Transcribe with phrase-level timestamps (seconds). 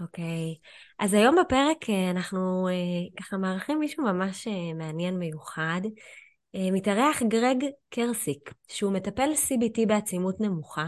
[0.00, 0.56] אוקיי,
[0.98, 5.80] אז היום בפרק אה, אנחנו אה, ככה מארחים מישהו ממש אה, מעניין מיוחד.
[6.72, 10.86] מתארח גרג קרסיק, שהוא מטפל CBT בעצימות נמוכה.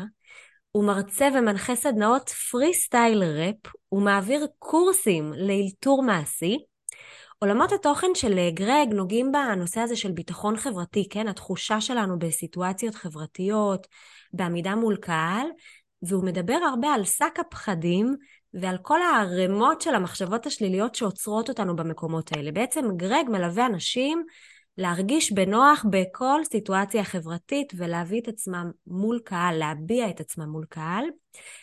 [0.70, 6.58] הוא מרצה ומנחה סדנאות פרי סטייל ראפ, הוא מעביר קורסים לאלתור מעשי.
[7.38, 11.28] עולמות התוכן של גרג נוגעים בנושא הזה של ביטחון חברתי, כן?
[11.28, 13.86] התחושה שלנו בסיטואציות חברתיות,
[14.32, 15.46] בעמידה מול קהל,
[16.02, 18.16] והוא מדבר הרבה על שק הפחדים
[18.54, 22.52] ועל כל הערימות של המחשבות השליליות שעוצרות אותנו במקומות האלה.
[22.52, 24.24] בעצם גרג מלווה אנשים
[24.78, 31.04] להרגיש בנוח בכל סיטואציה חברתית ולהביא את עצמם מול קהל, להביע את עצמם מול קהל.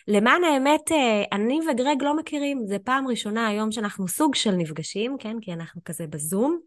[0.07, 5.16] למען האמת, אה, אני וגרג לא מכירים, זה פעם ראשונה היום שאנחנו סוג של נפגשים,
[5.19, 5.38] כן?
[5.41, 6.59] כי אנחנו כזה בזום.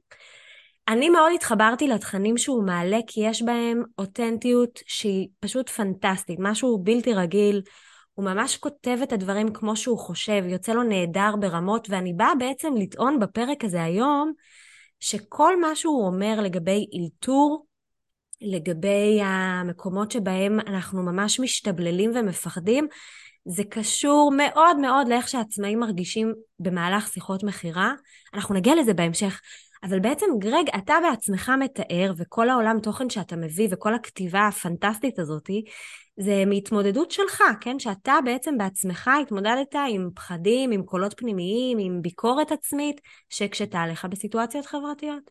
[0.88, 7.14] אני מאוד התחברתי לתכנים שהוא מעלה, כי יש בהם אותנטיות שהיא פשוט פנטסטית, משהו בלתי
[7.14, 7.62] רגיל.
[8.14, 12.74] הוא ממש כותב את הדברים כמו שהוא חושב, יוצא לו נהדר ברמות, ואני באה בעצם
[12.76, 14.32] לטעון בפרק הזה היום,
[15.00, 17.66] שכל מה שהוא אומר לגבי אילתור,
[18.40, 22.86] לגבי המקומות שבהם אנחנו ממש משתבללים ומפחדים,
[23.44, 27.92] זה קשור מאוד מאוד לאיך שעצמאים מרגישים במהלך שיחות מכירה.
[28.34, 29.40] אנחנו נגיע לזה בהמשך.
[29.82, 35.64] אבל בעצם, גרג, אתה בעצמך מתאר, וכל העולם תוכן שאתה מביא, וכל הכתיבה הפנטסטית הזאתי,
[36.16, 37.78] זה מהתמודדות שלך, כן?
[37.78, 44.66] שאתה בעצם בעצמך התמודדת עם פחדים, עם קולות פנימיים, עם ביקורת עצמית, שהקשתה עליך בסיטואציות
[44.66, 45.30] חברתיות.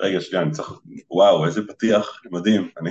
[0.00, 0.72] רגע, שנייה, אני צריך...
[1.10, 2.70] וואו, איזה פתיח, מדהים.
[2.80, 2.90] אני,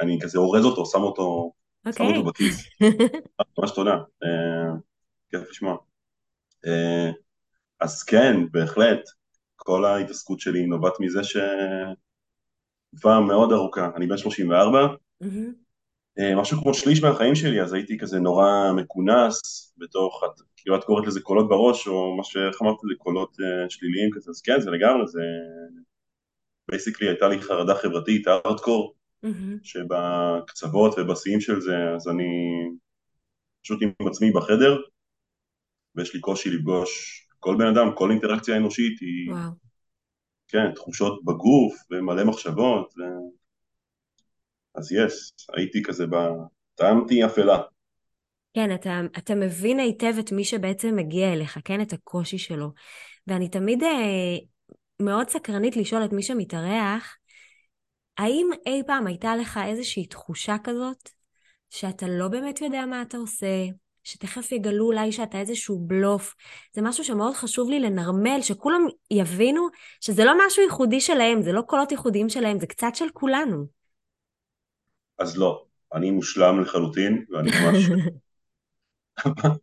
[0.00, 1.52] אני כזה אורז אותו, שם אותו,
[1.88, 1.92] okay.
[1.92, 2.48] שם אותו אוקיי.
[2.48, 2.64] בכיס.
[3.58, 3.94] ממש תודה.
[4.24, 4.72] אה,
[5.30, 5.76] כיף לשמוע.
[6.66, 7.10] אה,
[7.80, 9.00] אז כן, בהחלט,
[9.56, 11.36] כל ההתעסקות שלי נובעת מזה ש...
[12.90, 14.86] תקופה מאוד ארוכה, אני בן 34,
[15.22, 15.26] mm-hmm.
[16.36, 19.40] משהו כמו שליש מהחיים שלי, אז הייתי כזה נורא מכונס
[19.78, 20.22] בתוך,
[20.56, 24.30] כאילו את קוראת לזה קולות בראש, או מה שאיך אמרת לי, קולות uh, שליליים כזה,
[24.30, 25.20] אז כן, זה לגמרי, זה...
[26.70, 28.94] basically הייתה לי חרדה חברתית, הארדקור.
[29.62, 32.24] שבקצוות ובשיאים של זה, אז אני
[33.62, 34.76] פשוט עם עצמי בחדר,
[35.94, 39.30] ויש לי קושי לפגוש כל בן אדם, כל אינטראקציה אנושית היא...
[39.30, 39.67] Wow.
[40.48, 43.02] כן, תחושות בגוף ומלא מחשבות, ו...
[44.74, 46.14] אז יש, הייתי כזה ב...
[46.74, 47.58] טעמתי אפלה.
[48.54, 51.80] כן, אתה, אתה מבין היטב את מי שבעצם מגיע אליך, כן?
[51.80, 52.72] את הקושי שלו.
[53.26, 54.36] ואני תמיד אה,
[55.00, 57.16] מאוד סקרנית לשאול את מי שמתארח,
[58.18, 61.08] האם אי פעם הייתה לך איזושהי תחושה כזאת,
[61.70, 63.66] שאתה לא באמת יודע מה אתה עושה,
[64.08, 66.34] שתכף יגלו אולי שאתה איזשהו בלוף.
[66.72, 68.80] זה משהו שמאוד חשוב לי לנרמל, שכולם
[69.10, 69.68] יבינו
[70.00, 73.66] שזה לא משהו ייחודי שלהם, זה לא קולות ייחודיים שלהם, זה קצת של כולנו.
[75.18, 75.64] אז לא,
[75.94, 77.84] אני מושלם לחלוטין, ואני ממש...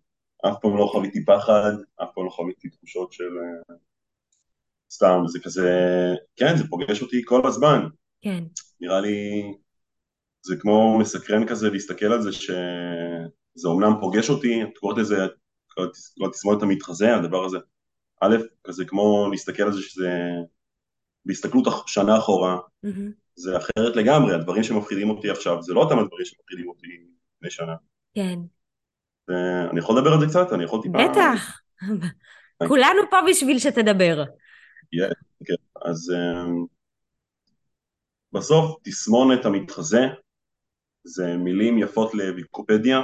[0.47, 1.71] אף פעם לא חוויתי פחד,
[2.03, 3.23] אף פעם לא חוויתי תחושות של...
[3.23, 3.75] אה,
[4.91, 5.69] סתם, זה כזה...
[6.35, 7.79] כן, זה פוגש אותי כל הזמן.
[8.21, 8.43] כן.
[8.81, 9.43] נראה לי...
[10.41, 12.51] זה כמו מסקרן כזה להסתכל על זה ש...
[13.55, 15.15] זה אומנם פוגש אותי, את קוראת לזה,
[15.67, 15.87] כל
[16.27, 17.57] התסמונת המתחזה, הדבר הזה,
[18.21, 20.09] א', כזה כמו להסתכל על זה שזה,
[21.25, 23.11] בהסתכלות שנה אחורה, mm-hmm.
[23.35, 26.87] זה אחרת לגמרי, הדברים שמפחידים אותי עכשיו, זה לא אותם הדברים שמפחידים אותי
[27.35, 27.75] לפני שנה.
[28.13, 28.39] כן.
[29.27, 30.53] ואני יכול לדבר על זה קצת?
[30.53, 30.97] אני יכול טיפה...
[31.09, 31.59] בטח,
[32.69, 34.23] כולנו פה בשביל שתדבר.
[35.45, 36.65] כן, אז אמ,
[38.31, 40.01] בסוף תסמונת המתחזה
[41.03, 43.01] זה מילים יפות לוויקיפדיה,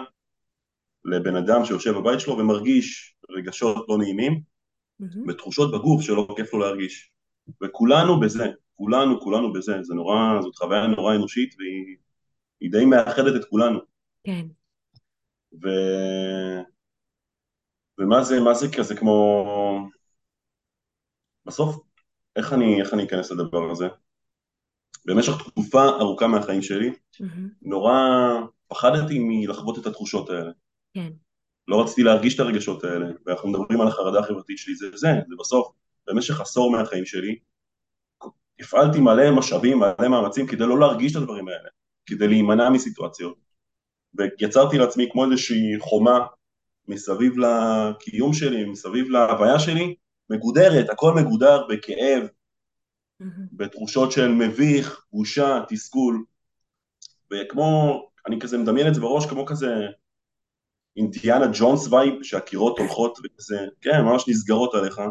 [1.06, 4.42] לבן אדם שיושב בבית שלו ומרגיש רגשות לא נעימים
[5.02, 5.20] mm-hmm.
[5.28, 7.12] ותחושות בגוף שלא כיף לו להרגיש.
[7.64, 8.46] וכולנו בזה,
[8.76, 13.80] כולנו, כולנו בזה, זה נורא, זאת חוויה נורא אנושית והיא די מאחדת את כולנו.
[14.24, 14.46] כן.
[15.64, 15.68] ו...
[18.00, 19.46] ומה זה, מה זה כזה כמו...
[21.46, 21.76] בסוף,
[22.36, 23.88] איך אני, איך אני אכנס לדבר הזה?
[25.06, 27.40] במשך תקופה ארוכה מהחיים שלי, mm-hmm.
[27.62, 27.94] נורא
[28.68, 30.52] פחדתי מלחוות את התחושות האלה.
[30.94, 31.12] כן.
[31.68, 35.36] לא רציתי להרגיש את הרגשות האלה, ואנחנו מדברים על החרדה החברתית שלי, זה זה, זה
[35.40, 35.72] בסוף,
[36.08, 37.40] במשך עשור מהחיים שלי,
[38.60, 41.70] הפעלתי מלא משאבים, מלא מאמצים כדי לא להרגיש את הדברים האלה,
[42.06, 43.38] כדי להימנע מסיטואציות,
[44.14, 46.20] ויצרתי לעצמי כמו איזושהי חומה
[46.88, 49.96] מסביב לקיום שלי, מסביב להוויה שלי,
[50.30, 53.26] מגודרת, הכל מגודר בכאב, mm-hmm.
[53.54, 56.24] בתחושות של מביך, בושה, תסכול,
[57.32, 59.88] וכמו, אני כזה מדמיין את זה בראש כמו כזה
[60.98, 65.02] אינדיאנה ג'ונס vibe, שהקירות הולכות וכזה, כן, ממש נסגרות עליך.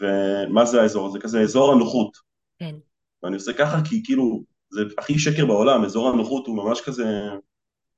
[0.00, 1.18] ומה זה האזור הזה?
[1.18, 2.16] כזה אזור הנוחות.
[2.58, 2.74] כן.
[3.22, 7.04] ואני עושה ככה כי כאילו, זה הכי שקר בעולם, אזור הנוחות הוא ממש כזה,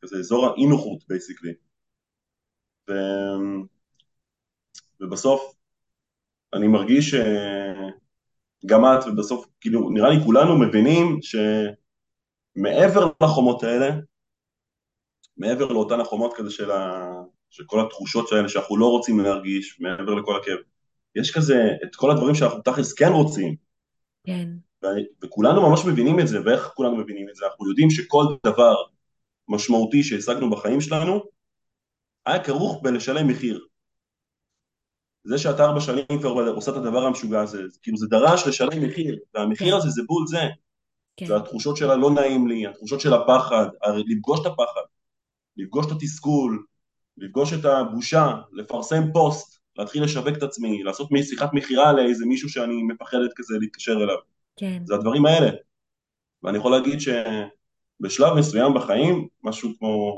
[0.03, 1.53] כזה אזור האי נוחות בייסיקלי.
[2.91, 2.93] ו...
[5.01, 5.55] ובסוף
[6.55, 7.15] אני מרגיש
[8.65, 13.91] שגם את, ובסוף, כאילו, נראה לי כולנו מבינים שמעבר לחומות האלה,
[15.37, 17.13] מעבר לאותן החומות כזה של, ה...
[17.51, 20.59] של כל התחושות האלה שאנחנו לא רוצים להרגיש, מעבר לכל הכאב,
[21.15, 23.57] יש כזה את כל הדברים שאנחנו תכלס כן רוצים.
[24.27, 24.49] כן.
[24.85, 24.87] ו...
[25.25, 27.47] וכולנו ממש מבינים את זה, ואיך כולנו מבינים את זה?
[27.47, 28.75] אנחנו יודעים שכל דבר
[29.49, 31.21] משמעותי שהשגנו בחיים שלנו,
[32.27, 33.67] היה כרוך בלשלם מחיר.
[35.25, 39.19] זה שאתה ארבע שנים כבר עושה את הדבר המשוגע הזה, כאילו זה דרש לשלם מחיר,
[39.35, 39.77] והמחיר כן.
[39.77, 40.43] הזה זה בול זה.
[41.17, 41.27] כן.
[41.27, 43.67] זה התחושות של הלא נעים לי, התחושות של הפחד,
[44.07, 44.81] לפגוש את הפחד,
[45.57, 46.65] לפגוש את התסכול,
[47.17, 52.83] לפגוש את הבושה, לפרסם פוסט, להתחיל לשווק את עצמי, לעשות שיחת מכירה לאיזה מישהו שאני
[52.83, 54.17] מפחדת כזה להתקשר אליו.
[54.57, 54.83] כן.
[54.85, 55.51] זה הדברים האלה.
[56.43, 60.17] ואני יכול להגיד שבשלב מסוים בחיים, משהו כמו,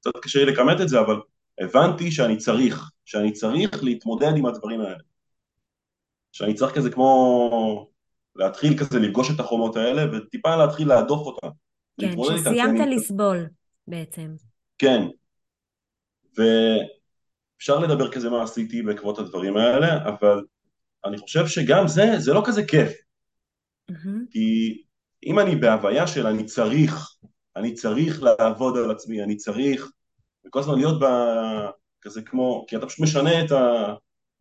[0.00, 1.20] קצת קשה לי לכמת את זה, אבל
[1.60, 5.02] הבנתי שאני צריך, שאני צריך להתמודד עם הדברים האלה.
[6.32, 7.88] שאני צריך כזה כמו
[8.36, 11.48] להתחיל כזה לפגוש את החומות האלה וטיפה להתחיל להדוף אותן.
[12.00, 13.46] כן, שסיימת לסבול
[13.88, 14.34] בעצם.
[14.78, 15.02] כן.
[16.36, 20.44] ואפשר לדבר כזה מה עשיתי בעקבות הדברים האלה, אבל
[21.04, 22.92] אני חושב שגם זה, זה לא כזה כיף.
[23.90, 24.30] Mm-hmm.
[24.30, 24.82] כי
[25.26, 27.14] אם אני בהוויה של אני צריך,
[27.56, 29.90] אני צריך לעבוד על עצמי, אני צריך
[30.46, 31.04] וכל הזמן להיות ב...
[32.02, 33.94] כזה כמו, כי אתה פשוט משנה את, ה,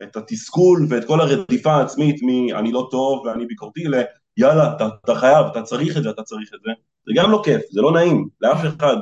[0.04, 3.94] את התסכול ואת כל הרדיפה העצמית מ"אני לא טוב ואני ביקורתי" ל
[4.38, 6.72] "יאללה, אתה, אתה חייב, אתה צריך את זה, אתה צריך את זה",
[7.06, 8.96] זה גם לא כיף, זה לא נעים, לאף אחד.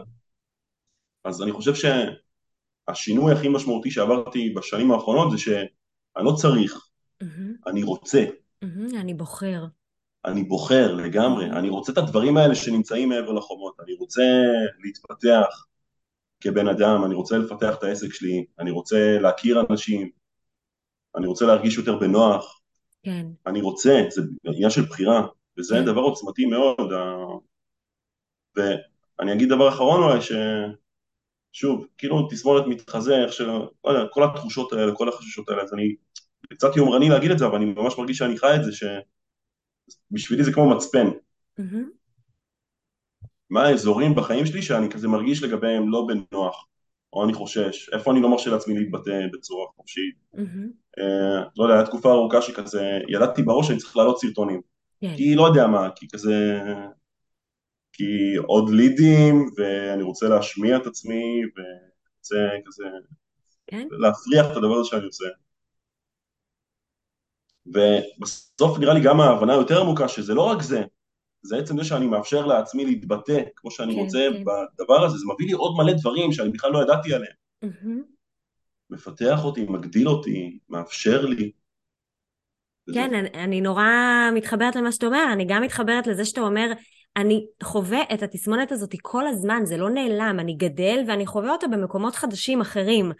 [1.25, 6.87] אז אני חושב שהשינוי הכי משמעותי שעברתי בשנים האחרונות זה שאני לא צריך,
[7.23, 7.27] mm-hmm.
[7.67, 8.25] אני רוצה.
[8.63, 9.65] Mm-hmm, אני בוחר.
[10.25, 14.23] אני בוחר לגמרי, אני רוצה את הדברים האלה שנמצאים מעבר לחומות, אני רוצה
[14.83, 15.65] להתפתח,
[16.41, 20.09] כבן אדם, אני רוצה לפתח את העסק שלי, אני רוצה להכיר אנשים,
[21.15, 22.61] אני רוצה להרגיש יותר בנוח,
[23.03, 23.27] כן.
[23.47, 25.85] אני רוצה, זה עניין של בחירה, וזה כן.
[25.85, 26.91] דבר עוצמתי מאוד,
[28.55, 30.21] ואני אגיד דבר אחרון אולי,
[31.55, 35.73] ששוב, כאילו תסמונת מתחזה, איך של, לא יודע, כל התחושות האלה, כל החששות האלה, אז
[35.73, 35.95] אני
[36.49, 40.53] קצת יומרני להגיד את זה, אבל אני ממש מרגיש שאני חי את זה, שבשבילי זה
[40.53, 41.07] כמו מצפן.
[41.59, 41.83] Mm-hmm.
[43.49, 46.67] מה האזורים בחיים שלי שאני כזה מרגיש לגביהם לא בנוח,
[47.13, 50.15] או אני חושש, איפה אני לא מרשה לעצמי להתבטא בצורה חופשית.
[50.35, 50.99] Mm-hmm.
[50.99, 54.59] אה, לא יודע, הייתה תקופה ארוכה שכזה, ידעתי בראש שאני צריך להעלות סרטונים.
[54.59, 55.07] Yeah.
[55.07, 55.15] כן.
[55.17, 56.63] כי לא יודע מה, כי כזה...
[57.97, 62.83] כי עוד לידים, ואני רוצה להשמיע את עצמי, ורוצה כזה...
[63.67, 63.87] כן?
[63.91, 65.25] להפריח את הדבר הזה שאני עושה.
[67.65, 70.83] ובסוף נראה לי גם ההבנה היותר עמוקה שזה לא רק זה,
[71.41, 74.43] זה עצם זה שאני מאפשר לעצמי להתבטא כמו שאני כן, רוצה כן.
[74.43, 77.35] בדבר הזה, זה מביא לי עוד מלא דברים שאני בכלל לא ידעתי עליהם.
[77.65, 78.15] Mm-hmm.
[78.89, 81.51] מפתח אותי, מגדיל אותי, מאפשר לי.
[82.93, 83.85] כן, אני, אני נורא
[84.33, 86.71] מתחברת למה שאתה אומר, אני גם מתחברת לזה שאתה אומר,
[87.17, 91.67] אני חווה את התסמונת הזאת כל הזמן, זה לא נעלם, אני גדל ואני חווה אותה
[91.67, 93.11] במקומות חדשים אחרים.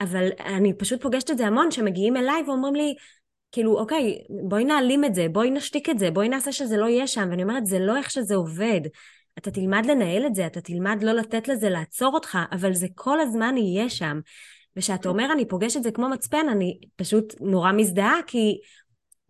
[0.00, 2.94] אבל אני פשוט פוגשת את זה המון, שמגיעים אליי ואומרים לי,
[3.52, 7.06] כאילו, אוקיי, בואי נעלים את זה, בואי נשתיק את זה, בואי נעשה שזה לא יהיה
[7.06, 7.28] שם.
[7.30, 8.80] ואני אומרת, זה לא איך שזה עובד.
[9.38, 13.20] אתה תלמד לנהל את זה, אתה תלמד לא לתת לזה לעצור אותך, אבל זה כל
[13.20, 14.20] הזמן יהיה שם.
[14.76, 18.58] וכשאתה אומר, אני פוגש את זה כמו מצפן, אני פשוט נורא מזדהה, כי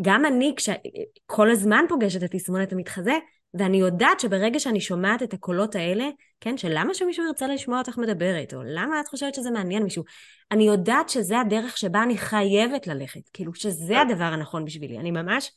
[0.02, 3.14] גם אני, כשכל הזמן פוגשת את תסמונת המתחזה,
[3.54, 6.08] ואני יודעת שברגע שאני שומעת את הקולות האלה,
[6.40, 10.04] כן, של למה שמישהו ירצה לשמוע אותך מדברת, או למה את חושבת שזה מעניין מישהו,
[10.50, 15.50] אני יודעת שזה הדרך שבה אני חייבת ללכת, כאילו שזה הדבר הנכון בשבילי, אני ממש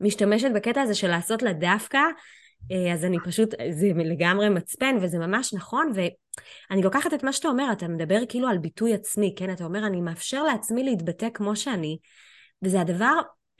[0.00, 1.98] משתמשת בקטע הזה של לעשות לה דווקא,
[2.72, 7.48] אה, אז אני פשוט, זה לגמרי מצפן, וזה ממש נכון, ואני לוקחת את מה שאתה
[7.48, 11.56] אומר, אתה מדבר כאילו על ביטוי עצמי, כן, אתה אומר, אני מאפשר לעצמי להתבטא כמו
[11.56, 11.98] שאני,
[12.62, 13.12] וזה הדבר,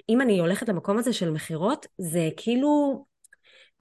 [0.09, 3.05] אם אני הולכת למקום הזה של מכירות, זה כאילו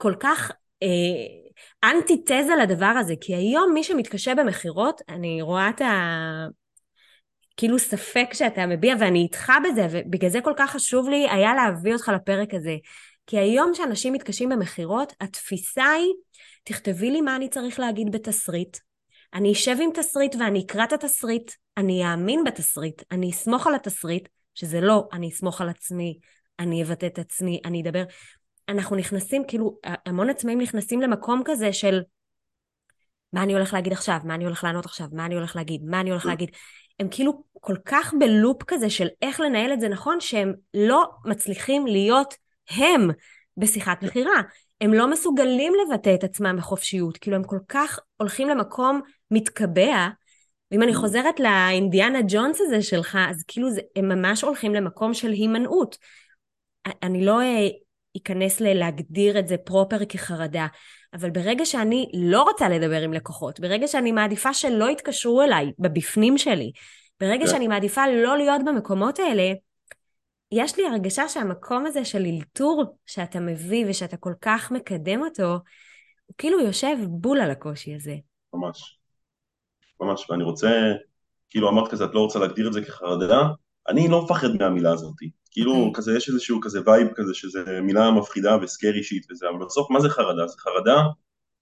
[0.02, 0.50] כל כך
[0.82, 6.46] אה, אנטי-תזה לדבר הזה, כי היום מי שמתקשה במכירות, אני רואה את ה...
[7.56, 11.92] כאילו ספק שאתה מביע, ואני איתך בזה, ובגלל זה כל כך חשוב לי היה להביא
[11.92, 12.76] אותך לפרק הזה.
[13.26, 16.12] כי היום שאנשים מתקשים במכירות, התפיסה היא,
[16.64, 18.76] תכתבי לי מה אני צריך להגיד בתסריט.
[19.34, 24.28] אני אשב עם תסריט ואני אקרא את התסריט, אני אאמין בתסריט, אני אסמוך על התסריט,
[24.54, 26.18] שזה לא, אני אסמוך על עצמי,
[26.58, 28.04] אני אבטא את עצמי, אני אדבר.
[28.72, 32.02] אנחנו נכנסים, כאילו, המון עצמאים נכנסים למקום כזה של
[33.32, 36.00] מה אני הולך להגיד עכשיו, מה אני הולך לענות עכשיו, מה אני הולך להגיד, מה
[36.00, 36.50] אני הולך להגיד.
[37.00, 41.86] הם כאילו כל כך בלופ כזה של איך לנהל את זה נכון, שהם לא מצליחים
[41.86, 42.34] להיות
[42.70, 43.10] הם
[43.56, 44.42] בשיחת מכירה.
[44.80, 49.00] הם לא מסוגלים לבטא את עצמם בחופשיות, כאילו הם כל כך הולכים למקום
[49.30, 50.08] מתקבע,
[50.70, 55.30] ואם אני חוזרת לאינדיאנה ג'ונס הזה שלך, אז כאילו זה, הם ממש הולכים למקום של
[55.30, 55.98] הימנעות.
[57.02, 57.40] אני לא
[58.16, 60.66] אכנס ללהגדיר את זה פרופר כחרדה,
[61.14, 66.38] אבל ברגע שאני לא רוצה לדבר עם לקוחות, ברגע שאני מעדיפה שלא יתקשרו אליי בבפנים
[66.38, 66.72] שלי,
[67.20, 67.46] ברגע yeah.
[67.46, 67.52] כן.
[67.52, 69.52] שאני מעדיפה לא להיות במקומות האלה,
[70.52, 75.52] יש לי הרגשה שהמקום הזה של אלתור שאתה מביא ושאתה כל כך מקדם אותו,
[76.26, 78.16] הוא כאילו יושב בול על הקושי הזה.
[78.54, 78.98] ממש.
[80.00, 80.70] ממש, ואני רוצה,
[81.50, 83.48] כאילו אמרת כזה, את לא רוצה להגדיר את זה כחרדה,
[83.88, 85.14] אני לא מפחד מהמילה הזאת.
[85.52, 85.76] כאילו, okay.
[85.76, 85.92] אוקיי.
[85.94, 89.90] כזה, יש איזשהו כזה vibe כזה, שזה מילה מפחידה ו scary shit וזה, אבל בסוף
[89.90, 90.46] מה זה חרדה?
[90.46, 91.02] זה חרדה,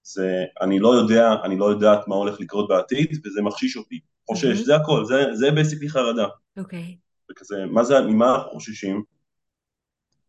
[0.03, 3.99] זה אני לא יודע, אני לא יודעת מה הולך לקרות בעתיד, וזה מחשיש אותי.
[4.29, 4.65] חושש, mm-hmm.
[4.65, 6.27] זה הכל, זה, זה basically חרדה.
[6.57, 6.97] אוקיי.
[6.97, 7.31] Okay.
[7.31, 9.03] וכזה, מה זה, ממה אנחנו חוששים?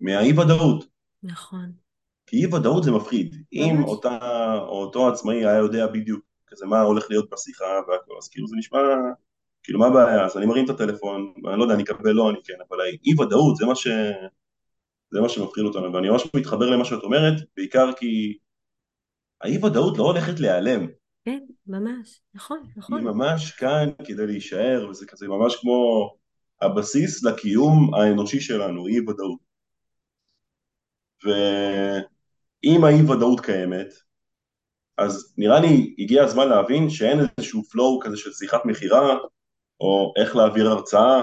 [0.01, 0.85] מהאי ודאות.
[1.23, 1.73] נכון.
[2.27, 3.37] כי אי ודאות זה מפחיד.
[3.53, 4.19] אם אותה,
[4.59, 8.57] או אותו עצמאי היה יודע בדיוק כזה מה הולך להיות בשיחה והכל, אז כאילו זה
[8.57, 8.79] נשמע,
[9.63, 12.39] כאילו מה הבעיה, אז אני מרים את הטלפון, ואני לא יודע, אני אקבל לא, אני
[12.45, 13.89] כן, אבל האי ודאות זה מה ש...
[15.11, 18.39] זה מה שמפחיד אותנו, ואני ממש מתחבר למה שאת אומרת, בעיקר כי
[19.41, 20.87] האי ודאות לא הולכת להיעלם.
[21.25, 22.99] כן, ממש, נכון, נכון.
[22.99, 26.11] היא ממש כאן כדי להישאר, וזה כזה ממש כמו
[26.61, 29.39] הבסיס לקיום האנושי שלנו, אי ודאות.
[31.25, 33.89] ואם האי ודאות קיימת,
[34.99, 39.19] אז נראה לי הגיע הזמן להבין שאין איזשהו flow כזה של שיחת מכירה,
[39.83, 41.23] או איך להעביר הרצאה,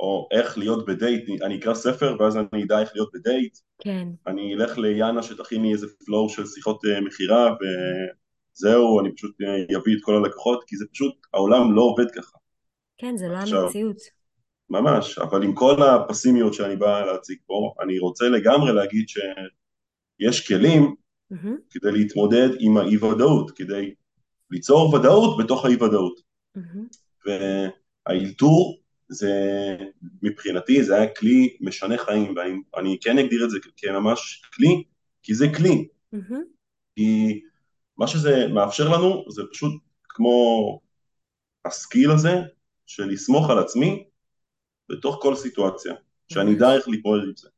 [0.00, 3.58] או איך להיות בדייט, אני אקרא ספר ואז אני אדע איך להיות בדייט.
[3.78, 4.08] כן.
[4.26, 9.76] אני אלך ליאנה שתכין לי איזה flow של שיחות uh, מכירה וזהו, אני פשוט uh,
[9.76, 12.38] אביא את כל הלקוחות, כי זה פשוט, העולם לא עובד ככה.
[12.98, 13.96] כן, זה לא עכשיו, המציאות.
[14.70, 20.94] ממש, אבל עם כל הפסימיות שאני בא להציג פה, אני רוצה לגמרי להגיד שיש כלים
[21.32, 21.48] mm-hmm.
[21.70, 23.94] כדי להתמודד עם האי ודאות, כדי
[24.50, 26.20] ליצור ודאות בתוך האי ודאות.
[26.58, 27.01] Mm-hmm.
[27.26, 29.32] והאילתור זה
[30.22, 32.34] מבחינתי זה היה כלי משנה חיים
[32.74, 34.84] ואני כן אגדיר את זה כממש כלי
[35.22, 36.34] כי זה כלי mm-hmm.
[36.96, 37.40] כי
[37.96, 39.72] מה שזה מאפשר לנו זה פשוט
[40.08, 40.80] כמו
[41.64, 42.34] הסקיל הזה
[42.86, 44.04] של לסמוך על עצמי
[44.88, 45.94] בתוך כל סיטואציה
[46.28, 47.48] שאני אדע איך להתמודד עם זה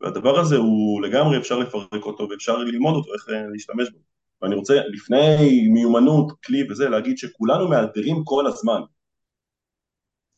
[0.00, 3.98] והדבר הזה הוא לגמרי אפשר לפרק אותו ואפשר ללמוד אותו, איך להשתמש בו.
[4.42, 8.80] ואני רוצה לפני מיומנות, כלי וזה, להגיד שכולנו מאתגרים כל הזמן.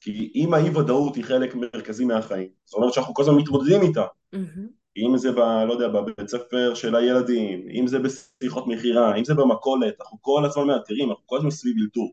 [0.00, 4.05] כי אם האי ודאות היא חלק מרכזי מהחיים, זאת אומרת שאנחנו כל הזמן מתמודדים איתה.
[4.35, 4.78] Mm-hmm.
[4.97, 5.38] אם זה ב...
[5.38, 10.45] לא יודע, בבית ספר של הילדים, אם זה בשיחות מכירה, אם זה במכולת, אנחנו כל
[10.45, 12.12] הזמן מאתגרים, אנחנו כל הזמן סביב אלתור.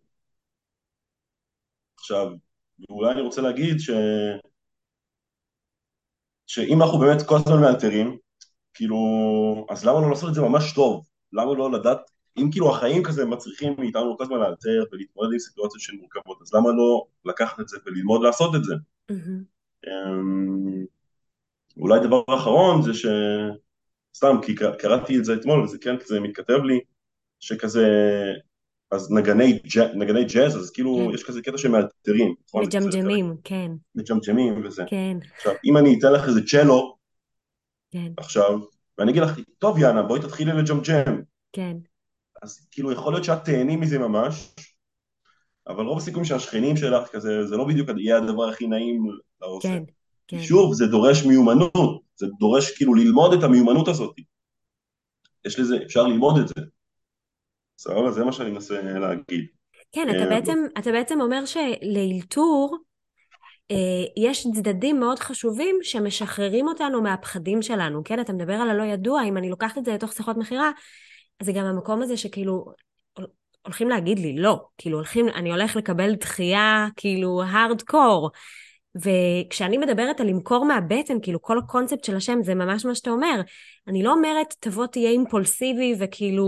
[2.00, 2.32] עכשיו,
[2.90, 3.90] ואולי אני רוצה להגיד ש...
[6.48, 8.18] שאם אנחנו באמת כל הזמן מאלתרים,
[8.74, 8.98] כאילו,
[9.70, 11.06] אז למה לא לעשות את זה ממש טוב?
[11.34, 15.82] למה לא לדעת, אם כאילו החיים כזה מצריכים מאיתנו כל הזמן לאלתר ולהתמודד עם סיטואציות
[15.82, 18.76] שהן מורכבות, אז למה לא לקחת את זה וללמוד לעשות את זה?
[19.12, 19.88] Mm-hmm.
[21.78, 23.06] אולי דבר אחרון זה ש...
[24.16, 26.80] סתם, כי קראתי את זה אתמול וזה כן כזה מתכתב לי,
[27.40, 27.88] שכזה,
[28.92, 29.60] אז נגני,
[29.96, 31.14] נגני ג'אז, אז כאילו כן.
[31.14, 32.36] יש כזה קטע שמאלתרים.
[32.48, 32.64] נכון?
[32.66, 33.72] מג'מג'מים, כן.
[33.96, 34.84] מג'מג'מים וזה.
[34.88, 35.18] כן.
[35.36, 36.96] עכשיו, אם אני אתן לך איזה צ'לו,
[37.92, 38.12] כן.
[38.18, 38.60] עכשיו,
[38.98, 41.22] ואני אגיד לך, טוב יאנה, בואי תתחילי לג'מג'ם.
[41.54, 41.78] כן.
[42.42, 44.50] אז כאילו יכול להיות שאת תהני מזה ממש,
[45.68, 49.04] אבל רוב הסיכויים שהשכנים שלך כזה, זה לא בדיוק יהיה הדבר הכי נעים
[49.42, 49.70] לאוזן.
[49.70, 49.84] כן,
[50.28, 50.42] כן.
[50.42, 54.16] שוב, זה דורש מיומנות, זה דורש כאילו ללמוד את המיומנות הזאת.
[55.46, 56.54] יש לזה, אפשר ללמוד את זה.
[57.78, 59.46] סבבה, זה מה שאני מנסה להגיד.
[59.92, 62.78] כן, אתה אה, בעצם, אתה בעצם אומר שלאלתור
[63.72, 63.78] אה,
[64.18, 68.20] יש צדדים מאוד חשובים שמשחררים אותנו מהפחדים שלנו, כן?
[68.20, 70.72] אתה מדבר על הלא ידוע, אם אני לוקחת את זה לתוך שיחות מכירה,
[71.42, 72.66] זה גם המקום הזה שכאילו
[73.66, 78.32] הולכים להגיד לי לא, כאילו הולכים, אני הולך לקבל דחייה כאילו הארד קור.
[78.96, 83.42] וכשאני מדברת על למכור מהבטן, כאילו כל הקונספט של השם זה ממש מה שאתה אומר.
[83.88, 86.46] אני לא אומרת תבוא תהיה אימפולסיבי וכאילו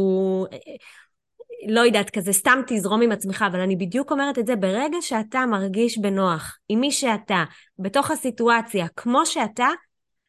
[1.67, 5.45] לא יודעת, כזה סתם תזרום עם עצמך, אבל אני בדיוק אומרת את זה, ברגע שאתה
[5.45, 7.43] מרגיש בנוח עם מי שאתה,
[7.79, 9.67] בתוך הסיטואציה, כמו שאתה,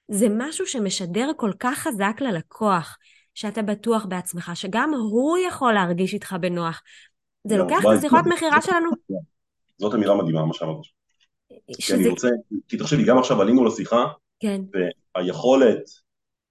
[0.09, 2.99] זה משהו שמשדר כל כך חזק ללקוח,
[3.39, 6.83] שאתה בטוח בעצמך, שגם הוא יכול להרגיש איתך בנוח.
[7.45, 8.91] זה לא, לוקח את השיחות מכירה שלנו...
[9.79, 10.77] זאת אמירה מדהימה, מה שאמרת.
[11.73, 12.29] כי אני רוצה,
[12.69, 14.05] כי תחשבי, גם עכשיו עלינו לשיחה,
[14.41, 14.61] כן.
[15.17, 15.83] והיכולת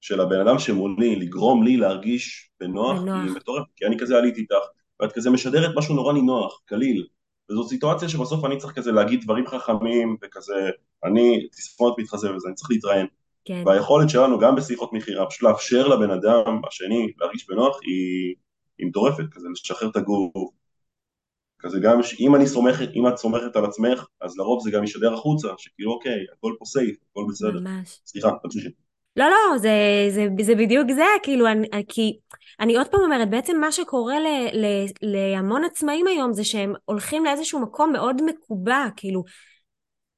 [0.01, 3.24] של הבן אדם שמולי לגרום לי להרגיש בנוח, בנוח.
[3.24, 4.65] היא מטורפת, כי אני כזה עליתי איתך,
[5.00, 7.08] ואת כזה משדרת משהו נורא נינוח, קליל,
[7.51, 10.70] וזו סיטואציה שבסוף אני צריך כזה להגיד דברים חכמים, וכזה,
[11.03, 13.08] אני תספורת מתחזה וזה, אני צריך להתראיין.
[13.48, 13.63] כן.
[13.66, 18.36] והיכולת שלנו גם בשיחות מכירה, פשוט לאפשר לבן אדם השני להרגיש בנוח, היא,
[18.77, 20.51] היא מטורפת, כזה לשחרר את הגוף,
[21.60, 25.13] כזה גם, אם אני סומכת, אם את סומכת על עצמך, אז לרוב זה גם ישדר
[25.13, 27.60] החוצה, שכאילו אוקיי, הכל פה סייף, הכל בסדר.
[27.60, 28.00] ממש.
[28.06, 28.70] סליחה, תמשיכי.
[29.16, 29.70] לא, לא, זה,
[30.10, 32.18] זה, זה בדיוק זה, כאילו, אני, כי
[32.60, 37.25] אני עוד פעם אומרת, בעצם מה שקורה ל, ל, להמון עצמאים היום זה שהם הולכים
[37.25, 39.24] לאיזשהו מקום מאוד מקובע, כאילו.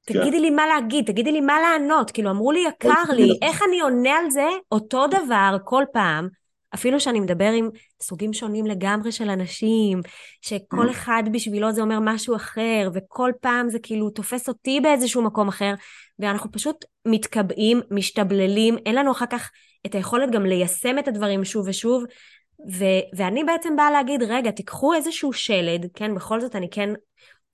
[0.04, 0.42] תגידי כן.
[0.42, 4.18] לי מה להגיד, תגידי לי מה לענות, כאילו, אמרו לי יקר לי, איך אני עונה
[4.18, 6.28] על זה אותו דבר כל פעם,
[6.74, 7.68] אפילו שאני מדבר עם
[8.02, 10.00] סוגים שונים לגמרי של אנשים,
[10.40, 10.90] שכל mm.
[10.90, 15.74] אחד בשבילו זה אומר משהו אחר, וכל פעם זה כאילו תופס אותי באיזשהו מקום אחר,
[16.18, 19.50] ואנחנו פשוט מתקבעים, משתבללים, אין לנו אחר כך
[19.86, 22.04] את היכולת גם ליישם את הדברים שוב ושוב,
[22.70, 26.90] ו- ואני בעצם באה להגיד, רגע, תיקחו איזשהו שלד, כן, בכל זאת אני כן,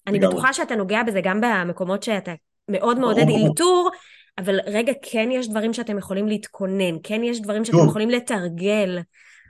[0.07, 2.33] אני בטוחה שאתה נוגע בזה גם במקומות שאתה
[2.69, 3.91] מאוד מעודד אלתור,
[4.39, 7.89] אבל רגע, כן יש דברים שאתם יכולים להתכונן, כן יש דברים שאתם טוב.
[7.89, 8.99] יכולים לתרגל.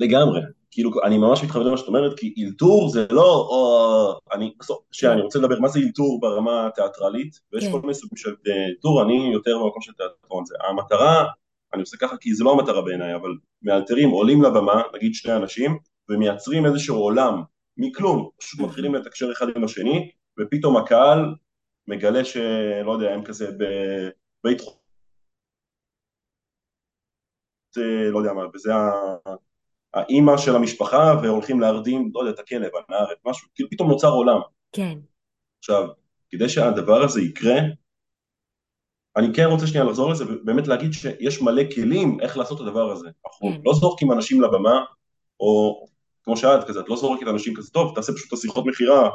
[0.01, 0.41] לגמרי.
[0.71, 4.53] כאילו, אני ממש מתחבר למה שאת אומרת, כי אילתור זה לא, או, אני,
[4.93, 7.73] שנייה, אני רוצה לדבר, מה זה אילתור ברמה התיאטרלית, ויש כן.
[7.73, 11.25] כל מיני סוגים של אילתור, אה, אני יותר במקום של תיאטרון, זה המטרה,
[11.75, 13.31] אני עושה ככה כי זה לא המטרה בעיניי, אבל
[13.63, 17.43] מאלתרים עולים לבמה, נגיד שני אנשים, ומייצרים איזשהו עולם
[17.77, 20.11] מכלום, פשוט מתחילים לתקשר אחד עם השני,
[20.41, 21.35] ופתאום הקהל
[21.87, 24.87] מגלה שלא יודע, הם כזה בבית חולים,
[28.13, 28.73] לא יודע מה, וזה
[29.95, 34.09] האימא של המשפחה והולכים להרדים, לא יודע, את הכלב, הנער, את משהו, כאילו פתאום נוצר
[34.09, 34.41] עולם.
[34.73, 34.99] כן.
[35.59, 35.89] עכשיו,
[36.31, 37.55] כדי שהדבר הזה יקרה,
[39.17, 42.91] אני כן רוצה שנייה לחזור לזה ובאמת להגיד שיש מלא כלים איך לעשות את הדבר
[42.91, 43.09] הזה.
[43.27, 43.61] אנחנו כן.
[43.65, 44.85] לא זורקים אנשים לבמה,
[45.41, 45.87] או
[46.25, 49.11] כמו שאת כזה, את לא זורקת אנשים כזה, טוב, תעשה פשוט את השיחות מכירה,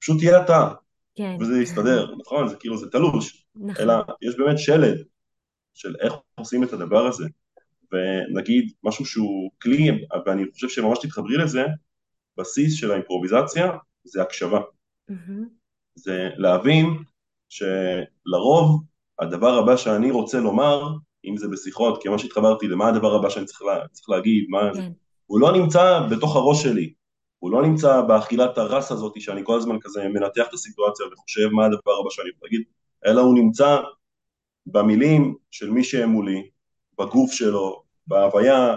[0.00, 0.68] פשוט תהיה אתה.
[1.14, 1.36] כן.
[1.40, 2.48] וזה יסתדר, נכון?
[2.48, 3.46] זה כאילו, זה תלוש.
[3.56, 3.84] נכון.
[3.84, 4.98] אלא יש באמת שלד
[5.74, 7.24] של איך עושים את הדבר הזה.
[7.92, 9.90] ונגיד משהו שהוא כלי,
[10.26, 11.64] ואני חושב שממש תתחברי לזה,
[12.38, 13.72] בסיס של האימפרוביזציה
[14.04, 14.60] זה הקשבה.
[15.10, 15.42] Mm-hmm.
[15.94, 16.86] זה להבין
[17.48, 18.82] שלרוב
[19.18, 23.46] הדבר הבא שאני רוצה לומר, אם זה בשיחות, כי ממש התחברתי למה הדבר הבא שאני
[23.46, 24.92] צריך, לה, צריך להגיד, מה כן.
[25.26, 26.92] הוא לא נמצא בתוך הראש שלי,
[27.40, 31.64] הוא לא נמצא באכילת הרס הזאת שאני כל הזמן כזה מנתח את הסיטואציה וחושב מה
[31.64, 32.62] הדבר הבא שאני יכול להגיד,
[33.06, 33.78] אלא הוא נמצא
[34.66, 36.50] במילים של מי שהם מולי,
[36.98, 38.76] בגוף שלו, בהוויה,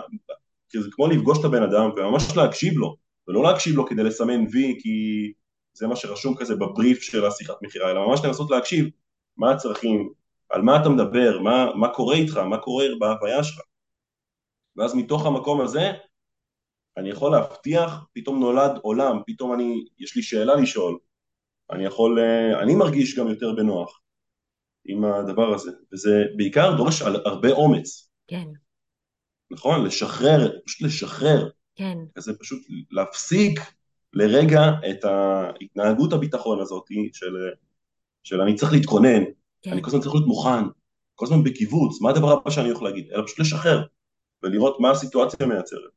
[0.69, 2.95] כי זה כמו לפגוש את הבן אדם וממש להקשיב לו,
[3.27, 5.31] ולא להקשיב לו כדי לסמן וי כי
[5.73, 8.89] זה מה שרשום כזה בבריף של השיחת מכירה, אלא ממש לנסות להקשיב
[9.37, 10.09] מה הצרכים,
[10.49, 13.59] על מה אתה מדבר, מה, מה קורה איתך, מה קורה בהוויה שלך.
[14.77, 15.91] ואז מתוך המקום הזה
[16.97, 20.97] אני יכול להבטיח, פתאום נולד עולם, פתאום אני, יש לי שאלה לשאול,
[21.71, 24.01] אני יכול, אה, אני מרגיש גם יותר בנוח
[24.85, 28.09] עם הדבר הזה, וזה בעיקר דורש הרבה אומץ.
[28.27, 28.47] כן.
[29.51, 29.85] נכון?
[29.85, 31.49] לשחרר, פשוט לשחרר.
[31.75, 31.97] כן.
[32.17, 33.59] זה פשוט להפסיק
[34.13, 37.35] לרגע את ההתנהגות הביטחון הזאת של,
[38.23, 39.23] של אני צריך להתכונן,
[39.61, 39.71] כן.
[39.71, 40.63] אני כל הזמן צריך להיות מוכן,
[41.15, 43.11] כל הזמן בקיבוץ, מה הדבר הבא שאני יכול להגיד?
[43.11, 43.83] אלא פשוט לשחרר
[44.43, 45.91] ולראות מה הסיטואציה מייצרת.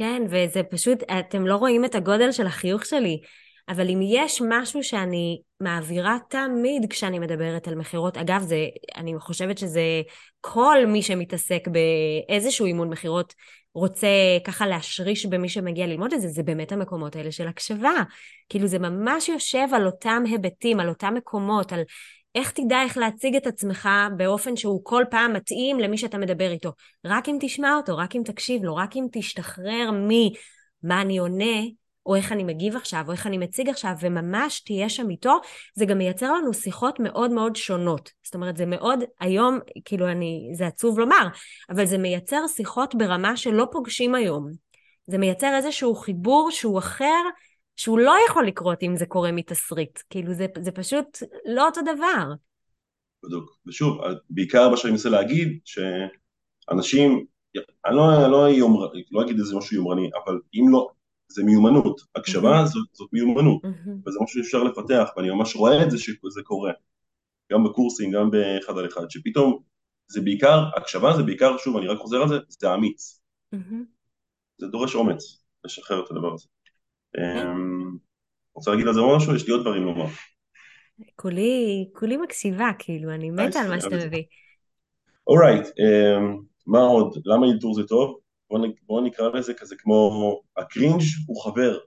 [0.00, 3.20] כן, וזה פשוט, אתם לא רואים את הגודל של החיוך שלי.
[3.68, 9.58] אבל אם יש משהו שאני מעבירה תמיד כשאני מדברת על מכירות, אגב, זה, אני חושבת
[9.58, 9.82] שזה
[10.40, 13.34] כל מי שמתעסק באיזשהו אימון מכירות
[13.74, 14.08] רוצה
[14.44, 18.02] ככה להשריש במי שמגיע ללמוד את זה, זה באמת המקומות האלה של הקשבה.
[18.48, 21.82] כאילו זה ממש יושב על אותם היבטים, על אותם מקומות, על
[22.34, 26.72] איך תדע איך להציג את עצמך באופן שהוא כל פעם מתאים למי שאתה מדבר איתו.
[27.04, 31.60] רק אם תשמע אותו, רק אם תקשיב לו, רק אם תשתחרר ממה אני עונה,
[32.06, 35.40] או איך אני מגיב עכשיו, או איך אני מציג עכשיו, וממש תהיה שם איתו,
[35.74, 38.10] זה גם מייצר לנו שיחות מאוד מאוד שונות.
[38.22, 41.26] זאת אומרת, זה מאוד, היום, כאילו אני, זה עצוב לומר,
[41.70, 44.50] אבל זה מייצר שיחות ברמה שלא פוגשים היום.
[45.06, 47.22] זה מייצר איזשהו חיבור שהוא אחר,
[47.80, 49.98] שהוא לא יכול לקרות אם זה קורה מתסריט.
[50.10, 52.32] כאילו, זה, זה פשוט לא אותו דבר.
[53.24, 53.58] בדיוק.
[53.66, 57.26] ושוב, בעיקר מה שאני מנסה להגיד, שאנשים,
[57.86, 60.90] אני לא, לא, יומר, לא אגיד איזה משהו יומרני, אבל אם לא,
[61.28, 62.66] זה מיומנות, הקשבה mm-hmm.
[62.66, 64.08] זאת, זאת מיומנות, mm-hmm.
[64.08, 66.72] וזה משהו שאפשר לפתח, ואני ממש רואה את זה שזה קורה,
[67.52, 69.62] גם בקורסים, גם באחד על אחד, שפתאום
[70.08, 73.20] זה בעיקר, הקשבה זה בעיקר, שוב, אני רק חוזר על זה, זה אמיץ.
[73.54, 73.84] Mm-hmm.
[74.58, 76.46] זה דורש אומץ, לשחרר את הדבר הזה.
[77.16, 77.98] Mm-hmm.
[78.54, 79.34] רוצה להגיד על זה משהו?
[79.36, 80.06] יש לי עוד דברים לומר.
[81.16, 84.22] כולי, כולי מקשיבה, כאילו, אני מתה על מה שאתה מביא.
[85.26, 87.14] אורייט, אמ, מה עוד?
[87.24, 88.18] למה אילתור זה טוב?
[88.86, 91.78] בואו נקרא לזה כזה כמו הקרינג' הוא חבר.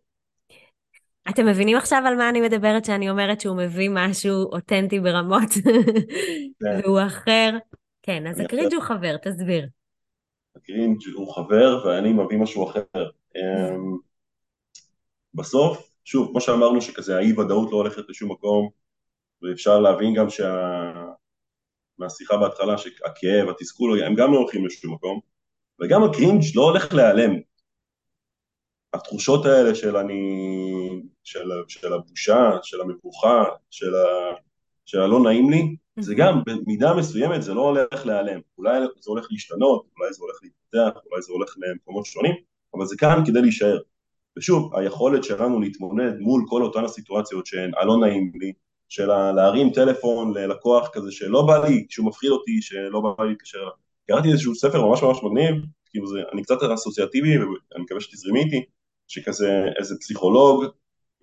[1.29, 5.49] אתם מבינים עכשיו על מה אני מדברת, שאני אומרת שהוא מביא משהו אותנטי ברמות,
[6.59, 6.79] כן.
[6.83, 7.57] והוא אחר?
[8.03, 9.67] כן, אז הקרינג' הוא חבר, תסביר.
[10.55, 12.83] הקרינג' הוא חבר ואני מביא משהו אחר.
[15.33, 18.69] בסוף, שוב, כמו שאמרנו שכזה האי ודאות לא הולכת לשום מקום,
[19.41, 20.93] ואפשר להבין גם שה...
[21.97, 25.19] מהשיחה בהתחלה שהכאב, התסכול, הם גם לא הולכים לשום מקום,
[25.81, 27.31] וגם הקרינג' לא הולך להיעלם.
[28.93, 30.21] התחושות האלה של אני...
[31.23, 34.35] של, של הבושה, של המבוכה, של, ה,
[34.85, 38.39] של הלא נעים לי, זה גם במידה מסוימת זה לא הולך להיעלם.
[38.57, 42.35] אולי זה הולך להשתנות, אולי זה הולך להתפתח, אולי זה הולך למקומות שונים,
[42.73, 43.77] אבל זה כאן כדי להישאר.
[44.37, 48.53] ושוב, היכולת שלנו להתמודד מול כל אותן הסיטואציות שהן הלא נעים לי,
[48.89, 53.57] של להרים טלפון ללקוח כזה שלא בא לי, שהוא מפחיד אותי, שלא בא לי להתקשר
[53.57, 53.71] אליו.
[54.07, 58.65] קראתי איזשהו ספר ממש ממש מגניב, כאילו זה, אני קצת אסוציאטיבי ואני מקווה שתזרמי איתי,
[59.07, 60.65] שכזה איזה פסיכולוג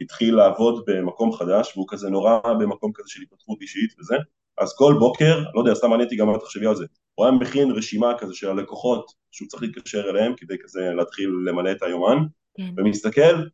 [0.01, 4.17] התחיל לעבוד במקום חדש והוא כזה נורא במקום כזה של התפתחות אישית וזה,
[4.59, 7.35] אז כל בוקר, לא יודע, סתם מעניין אותי גם מה תחשבי על זה, הוא היה
[7.35, 12.17] מכין רשימה כזה של הלקוחות שהוא צריך להתקשר אליהם כדי כזה להתחיל למלא את היומן,
[12.55, 12.75] כן.
[12.77, 13.45] ומסתכל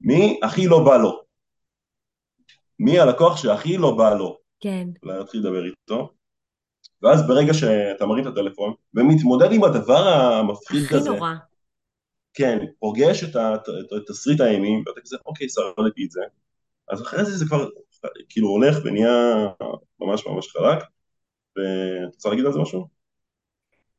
[0.00, 1.22] מי הכי לא בא לו,
[2.78, 4.88] מי הלקוח שהכי לא בא לו, כן.
[5.02, 6.12] להתחיל לדבר איתו,
[7.02, 11.32] ואז ברגע שאתה מרים את הטלפון ומתמודד עם הדבר המפחיד הכי הזה, הכי נורא.
[12.34, 13.36] כן, פוגש את
[13.96, 16.20] התסריט האימים, ואתה כזה, אוקיי, שרדתי את זה,
[16.88, 17.68] אז אחרי זה זה כבר
[18.28, 19.46] כאילו הולך ונהיה
[20.00, 20.78] ממש ממש חלק,
[21.56, 22.95] ואת רוצה להגיד על זה משהו?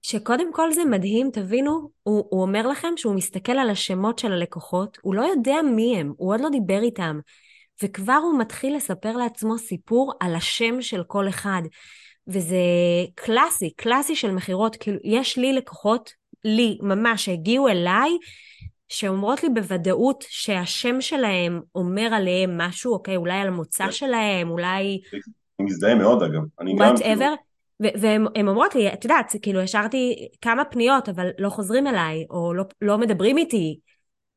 [0.10, 4.98] שקודם כל זה מדהים, תבינו, הוא, הוא אומר לכם שהוא מסתכל על השמות של הלקוחות,
[5.02, 7.20] הוא לא יודע מי הם, הוא עוד לא דיבר איתם,
[7.84, 11.62] וכבר הוא מתחיל לספר לעצמו סיפור על השם של כל אחד.
[12.28, 12.58] וזה
[13.15, 16.12] קלאסי, קלאסי של מכירות, כאילו, יש לי לקוחות,
[16.43, 18.10] לי, ממש, שהגיעו אליי,
[18.89, 23.91] שאומרות לי בוודאות שהשם שלהם אומר עליהם משהו, אוקיי, אולי על המוצא כן.
[23.91, 25.00] שלהם, אולי...
[25.60, 26.98] אני מזדהה מאוד אגב, אני גם...
[26.98, 27.46] כאילו...
[27.79, 32.63] והן אומרות לי, את יודעת, כאילו השארתי כמה פניות, אבל לא חוזרים אליי, או לא,
[32.81, 33.79] לא מדברים איתי.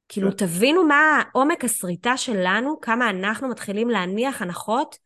[0.08, 0.36] כאילו, כן.
[0.36, 4.96] תבינו מה עומק הסריטה שלנו, כמה אנחנו מתחילים להניח הנחות,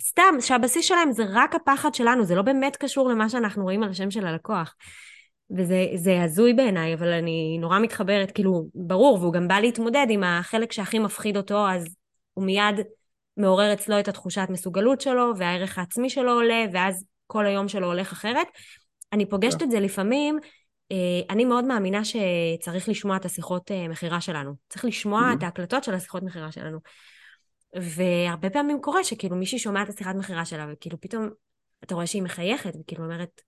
[0.00, 3.90] סתם, שהבסיס שלהם זה רק הפחד שלנו, זה לא באמת קשור למה שאנחנו רואים על
[3.90, 4.74] השם של הלקוח.
[5.56, 10.72] וזה הזוי בעיניי, אבל אני נורא מתחברת, כאילו, ברור, והוא גם בא להתמודד עם החלק
[10.72, 11.84] שהכי מפחיד אותו, אז
[12.34, 12.80] הוא מיד
[13.36, 18.12] מעורר אצלו את התחושת מסוגלות שלו, והערך העצמי שלו עולה, ואז כל היום שלו הולך
[18.12, 18.46] אחרת.
[19.12, 19.64] אני פוגשת yeah.
[19.64, 20.38] את זה לפעמים,
[20.92, 20.96] אה,
[21.30, 24.54] אני מאוד מאמינה שצריך לשמוע את השיחות אה, מכירה שלנו.
[24.68, 25.38] צריך לשמוע mm-hmm.
[25.38, 26.78] את ההקלטות של השיחות מכירה שלנו.
[27.74, 31.28] והרבה פעמים קורה שכאילו מישהי שומעת את השיחת מכירה שלה, וכאילו פתאום
[31.84, 33.40] אתה רואה שהיא מחייכת, וכאילו אומרת,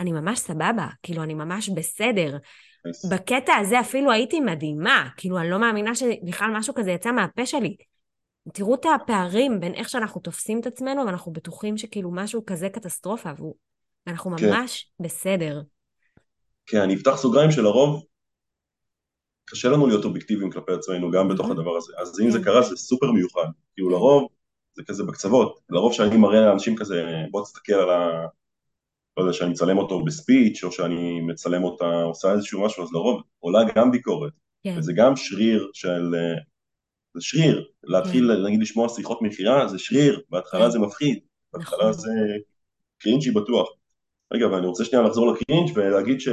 [0.00, 2.36] אני ממש סבבה, כאילו, אני ממש בסדר.
[3.10, 7.76] בקטע הזה אפילו הייתי מדהימה, כאילו, אני לא מאמינה שבכלל משהו כזה יצא מהפה שלי.
[8.52, 13.30] תראו את הפערים בין איך שאנחנו תופסים את עצמנו, ואנחנו בטוחים שכאילו משהו כזה קטסטרופה,
[14.06, 14.50] ואנחנו כן.
[14.50, 15.62] ממש בסדר.
[16.66, 18.04] כן, אני אפתח סוגריים שלרוב
[19.44, 21.92] קשה לנו להיות אובייקטיביים כלפי עצמנו גם בתוך הדבר הזה.
[21.98, 22.44] אז אם זה כן.
[22.44, 23.46] קרה זה סופר מיוחד.
[23.74, 23.94] כאילו כן.
[23.94, 24.28] לרוב
[24.74, 25.60] זה כזה בקצוות.
[25.70, 28.26] לרוב שאני מראה לאנשים כזה, בוא תסתכל על ה...
[29.16, 33.22] לא יודע, שאני מצלם אותו בספיץ', או שאני מצלם אותה, עושה איזשהו משהו, אז לרוב
[33.38, 34.32] עולה גם ביקורת.
[34.64, 34.74] כן.
[34.78, 36.14] וזה גם שריר של...
[37.14, 37.64] זה שריר.
[37.84, 38.44] להתחיל, כן.
[38.44, 40.20] נגיד, לשמוע שיחות מכירה, זה שריר.
[40.30, 40.70] בהתחלה כן.
[40.70, 41.18] זה מפחיד.
[41.52, 41.92] בהתחלה נכון.
[41.92, 42.10] זה
[42.98, 43.68] קרינג'י בטוח.
[44.34, 46.28] רגע, ואני רוצה שנייה לחזור לקרינג' ולהגיד ש...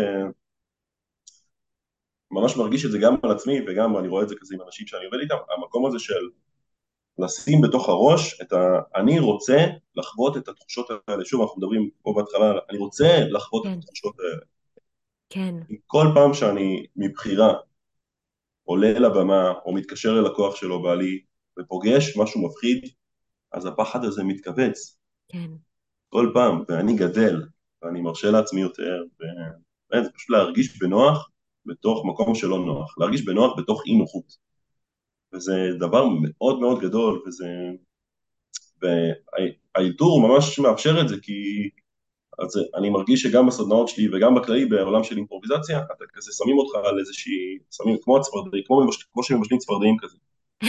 [2.31, 4.87] ממש מרגיש את זה גם על עצמי וגם אני רואה את זה כזה עם אנשים
[4.87, 6.29] שאני עובד איתם, המקום הזה של
[7.19, 8.79] לשים בתוך הראש את ה...
[8.95, 9.65] אני רוצה
[9.95, 13.73] לחוות את התחושות האלה, שוב אנחנו מדברים פה בהתחלה, אני רוצה לחוות כן.
[13.73, 14.41] את התחושות האלה.
[15.29, 15.55] כן.
[15.87, 17.53] כל פעם שאני מבחירה
[18.69, 21.19] עולה לבמה או מתקשר ללקוח שלו בעלי
[21.59, 22.89] ופוגש משהו מפחיד,
[23.51, 24.97] אז הפחד הזה מתכווץ.
[25.31, 25.47] כן.
[26.09, 27.41] כל פעם, ואני גדל,
[27.81, 29.03] ואני מרשה לעצמי יותר,
[29.93, 31.29] וזה פשוט להרגיש בנוח
[31.65, 34.37] בתוך מקום שלא נוח, להרגיש בנוח בתוך אי נוחות.
[35.33, 37.47] וזה דבר מאוד מאוד גדול, וזה...
[38.81, 41.69] והאלתור ממש מאפשר את זה, כי
[42.41, 46.75] אז אני מרגיש שגם בסדנאות שלי וגם בכללי בעולם של אימפרוביזציה, אתה כזה שמים אותך
[46.87, 48.81] על איזושהי, שמים כמו הצפרדעים, כמו,
[49.13, 50.17] כמו שמבשלים צפרדעים כזה.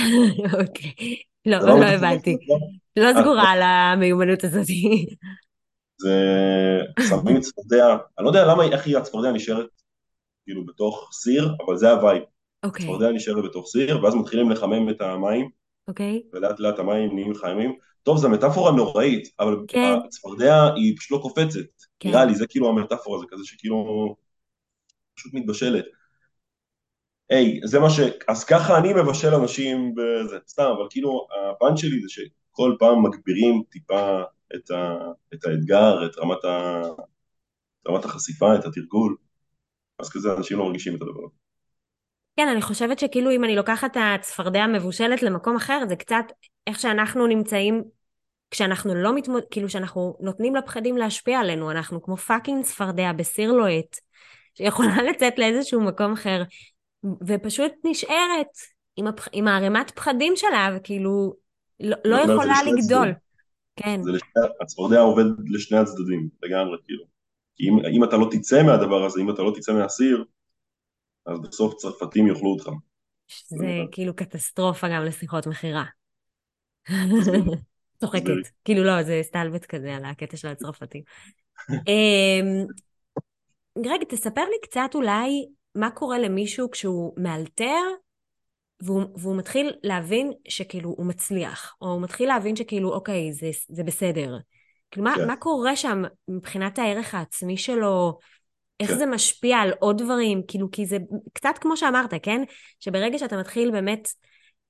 [0.60, 2.36] אוקיי, לא, לא, לא הבנתי.
[2.96, 4.66] לא אה, סגורה על המיומנות הזאת.
[5.98, 6.14] זה
[7.08, 9.66] שמים צפרדע, אני לא יודע למה, איך היא הצפרדע נשארת
[10.44, 12.22] כאילו בתוך סיר, אבל זה ה vibe.
[12.62, 12.86] אוקיי.
[12.86, 15.50] הצפרדע נשארת בתוך סיר, ואז מתחילים לחמם את המים,
[15.90, 16.22] אוקיי.
[16.32, 17.74] ולאט לאט המים נהיים חמימים.
[18.02, 19.94] טוב, זו מטאפורה נוראית, אבל כן.
[20.06, 21.60] הצפרדע היא פשוט לא קופצת.
[22.00, 22.08] כן.
[22.08, 24.16] נראה לי, זה כאילו המטאפורה, זה כזה שכאילו
[25.14, 25.84] פשוט מתבשלת.
[27.30, 28.00] היי, זה מה ש...
[28.28, 33.62] אז ככה אני מבשל אנשים בזה, סתם, אבל כאילו, הפאנץ' שלי זה שכל פעם מגבירים
[33.70, 34.22] טיפה
[34.54, 34.96] את, ה...
[35.34, 36.82] את האתגר, את רמת, ה...
[37.82, 39.16] את רמת החשיפה, את התרגול.
[39.98, 41.39] אז כזה אנשים לא מרגישים את הדבר הזה.
[42.36, 46.24] כן, אני חושבת שכאילו אם אני לוקחת את הצפרדע המבושלת למקום אחר, זה קצת
[46.66, 47.82] איך שאנחנו נמצאים
[48.50, 49.42] כשאנחנו לא מתמוד...
[49.50, 53.96] כאילו שאנחנו נותנים לפחדים להשפיע עלינו, אנחנו כמו פאקינג צפרדע בסיר לוהט,
[54.54, 56.42] שיכולה לצאת לאיזשהו מקום אחר,
[57.26, 58.56] ופשוט נשארת
[58.96, 59.28] עם, הפח...
[59.32, 61.34] עם הערימת פחדים שלה, וכאילו
[61.80, 63.12] לא, לא יכולה לגדול.
[63.76, 64.00] כן.
[64.06, 67.04] לשני, הצפרדע עובד לשני הצדדים, לגמרי, כאילו.
[67.56, 70.24] כי אם, אם אתה לא תצא מהדבר הזה, אם אתה לא תצא מהסיר,
[71.26, 72.70] אז בסוף צרפתים יאכלו אותך.
[73.46, 75.84] זה כאילו קטסטרופה גם לשיחות מכירה.
[78.00, 78.32] צוחקת.
[78.64, 81.02] כאילו לא, זה סטלבט כזה על הקטע של הצרפתים.
[81.70, 82.66] אמ,
[83.78, 87.80] גרג, תספר לי קצת אולי מה קורה למישהו כשהוא מאלתר
[88.82, 93.84] והוא, והוא מתחיל להבין שכאילו הוא מצליח, או הוא מתחיל להבין שכאילו, אוקיי, זה, זה
[93.84, 94.38] בסדר.
[94.90, 95.26] כאילו, מה, כן.
[95.26, 98.18] מה קורה שם מבחינת הערך העצמי שלו?
[98.80, 98.98] איך כן.
[98.98, 100.42] זה משפיע על עוד דברים?
[100.48, 100.98] כאילו, כי זה
[101.32, 102.42] קצת כמו שאמרת, כן?
[102.80, 104.08] שברגע שאתה מתחיל באמת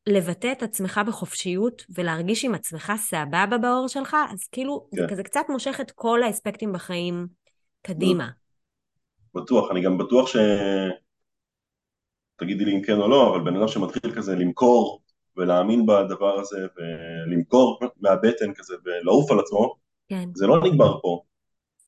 [0.06, 5.02] לבטא את עצמך בחופשיות ולהרגיש עם עצמך סבבה באור שלך, אז כאילו, כן.
[5.02, 7.26] זה כזה קצת מושך את כל האספקטים בחיים
[7.82, 8.28] קדימה.
[9.34, 10.36] בטוח, אני גם בטוח ש...
[12.36, 15.00] תגידי לי אם כן או לא, אבל בן אדם שמתחיל כזה למכור
[15.36, 19.74] ולהאמין בדבר הזה ולמכור מהבטן כזה ולעוף על עצמו,
[20.08, 20.28] כן.
[20.34, 21.22] זה לא נגמר פה.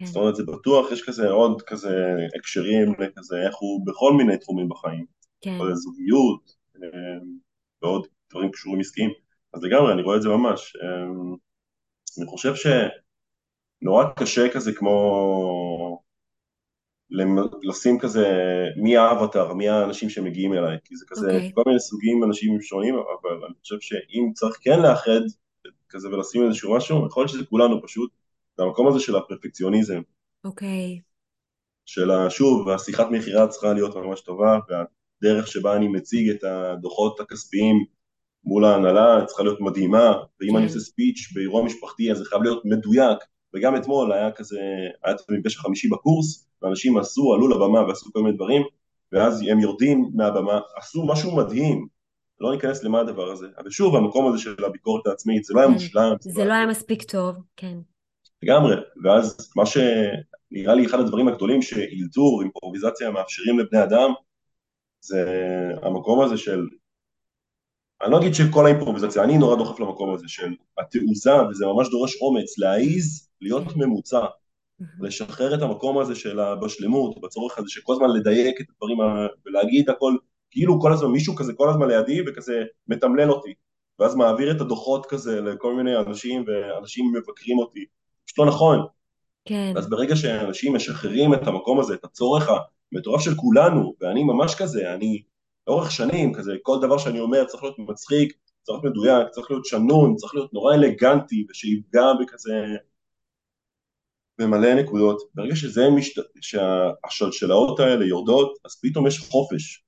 [0.03, 0.07] כן.
[0.07, 4.69] זאת אומרת, זה בטוח, יש כזה עוד כזה הקשרים לכזה, איך הוא בכל מיני תחומים
[4.69, 5.05] בחיים.
[5.41, 5.59] כן.
[5.75, 6.89] זוגיות אה,
[7.83, 9.11] ועוד דברים קשורים עסקיים.
[9.55, 10.77] אז לגמרי, אני רואה את זה ממש.
[10.77, 11.05] אה,
[12.19, 16.03] אני חושב שנורא קשה כזה כמו
[17.63, 18.27] לשים כזה
[18.77, 21.35] מי האבטר, מי האנשים שמגיעים אליי, כי זה כזה okay.
[21.35, 21.51] אוקיי.
[21.55, 25.21] כל מיני סוגים אנשים שונים, אבל אני חושב שאם צריך כן לאחד
[25.89, 28.11] כזה ולשים איזשהו משהו, יכול להיות שזה כולנו פשוט,
[28.59, 30.01] המקום הזה של הפרפקציוניזם.
[30.45, 30.99] אוקיי.
[30.99, 31.13] Okay.
[31.85, 37.85] של שוב, השיחת מכירה צריכה להיות ממש טובה, והדרך שבה אני מציג את הדוחות הכספיים
[38.45, 40.57] מול ההנהלה צריכה להיות מדהימה, ואם כן.
[40.57, 43.19] אני עושה ספיץ' באירוע משפחתי אז זה חייב להיות מדויק,
[43.55, 44.61] וגם אתמול היה כזה,
[45.05, 48.63] היה את המפגש החמישי בקורס, ואנשים עשו, עלו לבמה ועשו כל מיני דברים,
[49.13, 51.87] ואז הם יורדים מהבמה, עשו משהו מדהים,
[52.41, 55.69] לא ניכנס למה הדבר הזה, אבל שוב, המקום הזה של הביקורת העצמית, זה לא היה
[55.69, 55.75] כן.
[55.75, 56.15] מושלם.
[56.21, 57.79] זה לא היה מספיק טוב, כן.
[58.43, 64.13] לגמרי, ואז מה שנראה לי אחד הדברים הגדולים שאילתור, אימפרוביזציה מאפשרים לבני אדם,
[65.01, 65.25] זה
[65.83, 66.67] המקום הזה של
[68.03, 72.17] אני לא אגיד שכל האימפרוביזציה, אני נורא דוחף למקום הזה של התעוזה, וזה ממש דורש
[72.23, 73.77] אומץ, להעיז להיות.
[73.77, 74.27] ממוצע,
[75.01, 78.99] לשחרר את המקום הזה של הבשלמות, בצורך הזה שכל הזמן לדייק את הדברים
[79.47, 80.17] ולהגיד הכל,
[80.51, 83.55] כאילו כל הזמן מישהו כזה כל הזמן לידי וכזה מתמלל אותי,
[83.99, 87.85] ואז מעביר את הדוחות כזה לכל מיני אנשים ואנשים מבקרים אותי,
[88.27, 88.87] פשוט לא נכון.
[89.45, 89.75] כן.
[89.77, 92.49] אז ברגע שאנשים משחררים את המקום הזה, את הצורך
[92.93, 95.23] המטורף של כולנו, ואני ממש כזה, אני
[95.67, 98.33] לאורך שנים, כזה, כל דבר שאני אומר צריך להיות מצחיק,
[98.63, 102.55] צריך להיות מדויק, צריך להיות שנון, צריך להיות נורא אלגנטי ושיפגע בכזה...
[104.39, 105.23] במלא נקודות.
[105.35, 106.23] ברגע שזה משת...
[106.41, 109.85] שהשלשלאות האלה יורדות, אז פתאום יש חופש.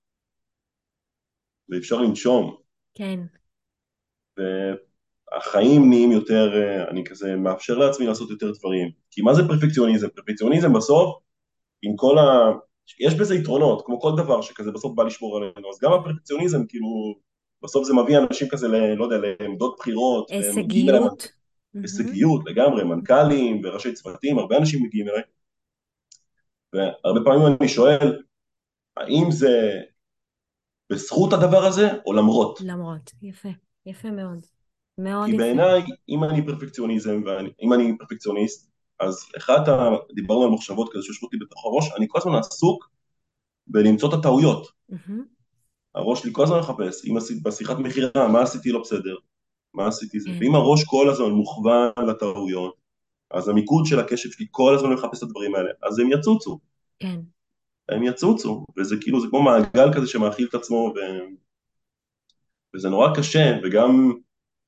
[1.68, 2.56] ואפשר לנשום.
[2.94, 3.20] כן.
[5.34, 6.50] והחיים נהיים יותר,
[6.90, 8.90] אני כזה מאפשר לעצמי לעשות יותר דברים.
[9.10, 10.08] כי מה זה פרפקציוניזם?
[10.08, 11.18] פרפקציוניזם בסוף,
[11.82, 12.52] עם כל ה...
[13.00, 17.14] יש בזה יתרונות, כמו כל דבר שכזה בסוף בא לשמור עלינו, אז גם הפרפקציוניזם, כאילו,
[17.62, 20.30] בסוף זה מביא אנשים כזה, ל, לא יודע, לעמדות בחירות.
[20.30, 21.28] הישגיות.
[21.74, 25.22] הישגיות לגמרי, מנכ"לים וראשי צוותים, הרבה אנשים מגיעים אליי.
[26.72, 28.22] והרבה פעמים אני שואל,
[28.96, 29.80] האם זה
[30.90, 32.58] בזכות הדבר הזה או למרות?
[32.60, 33.48] למרות, יפה,
[33.86, 34.53] יפה מאוד.
[34.98, 39.90] מאוד כי בעיניי, אם אני פרפקציוניזם, ואם אני פרפקציוניסט, אז אחד, ה...
[40.14, 42.90] דיברנו על מחשבות כזה שיושבות לי בתוך הראש, אני כל הזמן עסוק
[43.66, 44.66] בלמצוא את הטעויות.
[44.92, 45.12] Mm-hmm.
[45.94, 49.16] הראש שלי כל הזמן מחפש, אם עשיתי בשיחת מכירה, מה עשיתי לא בסדר,
[49.74, 50.40] מה עשיתי זה, mm-hmm.
[50.40, 52.74] ואם הראש כל הזמן מוכוון לטעויות,
[53.30, 56.58] אז המיקוד של הקשב שלי כל הזמן מחפש את הדברים האלה, אז הם יצוצו.
[56.98, 57.20] כן.
[57.88, 60.98] הם יצוצו, וזה כאילו, זה כמו מעגל כזה שמאכיל את עצמו, ו...
[62.74, 64.12] וזה נורא קשה, וגם,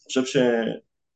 [0.07, 0.37] חושב ש...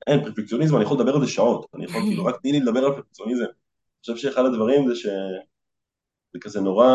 [0.07, 2.85] אין, פרפקציוניזם, אני יכול לדבר על זה שעות, אני יכול כאילו, רק תני לי לדבר
[2.85, 3.45] על פרפקציוניזם.
[3.45, 6.87] אני חושב שאחד הדברים זה שזה כזה נורא,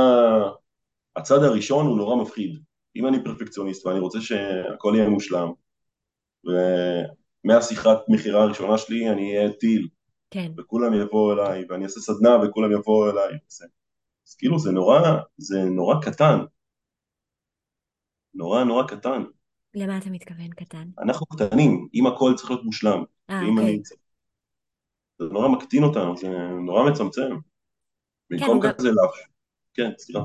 [1.16, 2.60] הצד הראשון הוא נורא מפחיד.
[2.96, 5.52] אם אני פרפקציוניסט ואני רוצה שהכל יהיה מושלם,
[7.46, 9.88] ומהשיחת מכירה הראשונה שלי אני אהיה טיל,
[10.32, 10.52] כן.
[10.58, 13.38] וכולם יבואו אליי, ואני אעשה סדנה וכולם יבואו אליי,
[14.28, 15.00] אז כאילו זה נורא,
[15.38, 16.40] זה נורא קטן,
[18.34, 19.24] נורא נורא קטן.
[19.76, 20.90] למה אתה מתכוון קטן?
[21.00, 23.04] אנחנו קטנים, אם הכל צריך להיות מושלם.
[23.30, 23.64] אה, אוקיי.
[23.64, 23.80] אני...
[25.20, 26.28] זה נורא מקטין אותנו, זה
[26.66, 27.36] נורא מצמצם.
[28.30, 29.04] במקום כן, כזה לא...
[29.04, 29.24] לאפשר.
[29.74, 30.20] כן, סליחה.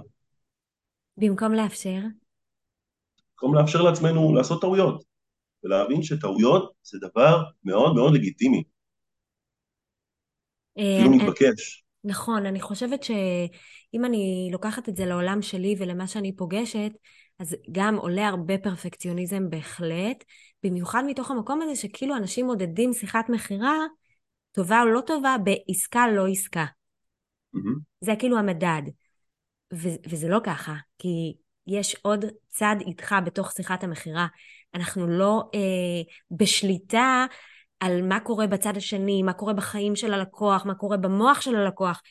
[1.17, 1.99] במקום לאפשר?
[3.31, 5.05] במקום לאפשר לעצמנו לעשות טעויות,
[5.65, 8.63] ולהבין שטעויות זה דבר מאוד מאוד לגיטימי,
[10.79, 11.85] אה, אפילו מתבקש.
[12.05, 16.93] נכון, אני חושבת שאם אני לוקחת את זה לעולם שלי ולמה שאני פוגשת,
[17.40, 20.24] אז גם עולה הרבה פרפקציוניזם בהחלט,
[20.62, 23.76] במיוחד מתוך המקום הזה שכאילו אנשים מודדים שיחת מכירה,
[24.53, 26.64] טובה או לא טובה, בעסקה לא עסקה.
[27.57, 27.81] Mm-hmm.
[28.00, 28.83] זה כאילו המדד.
[29.72, 31.35] ו- וזה לא ככה, כי
[31.66, 34.26] יש עוד צד איתך בתוך שיחת המכירה.
[34.74, 37.26] אנחנו לא אה, בשליטה
[37.81, 42.03] על מה קורה בצד השני, מה קורה בחיים של הלקוח, מה קורה במוח של הלקוח.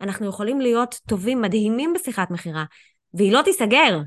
[0.00, 2.64] אנחנו יכולים להיות טובים, מדהימים בשיחת מכירה,
[3.14, 3.98] והיא לא תיסגר.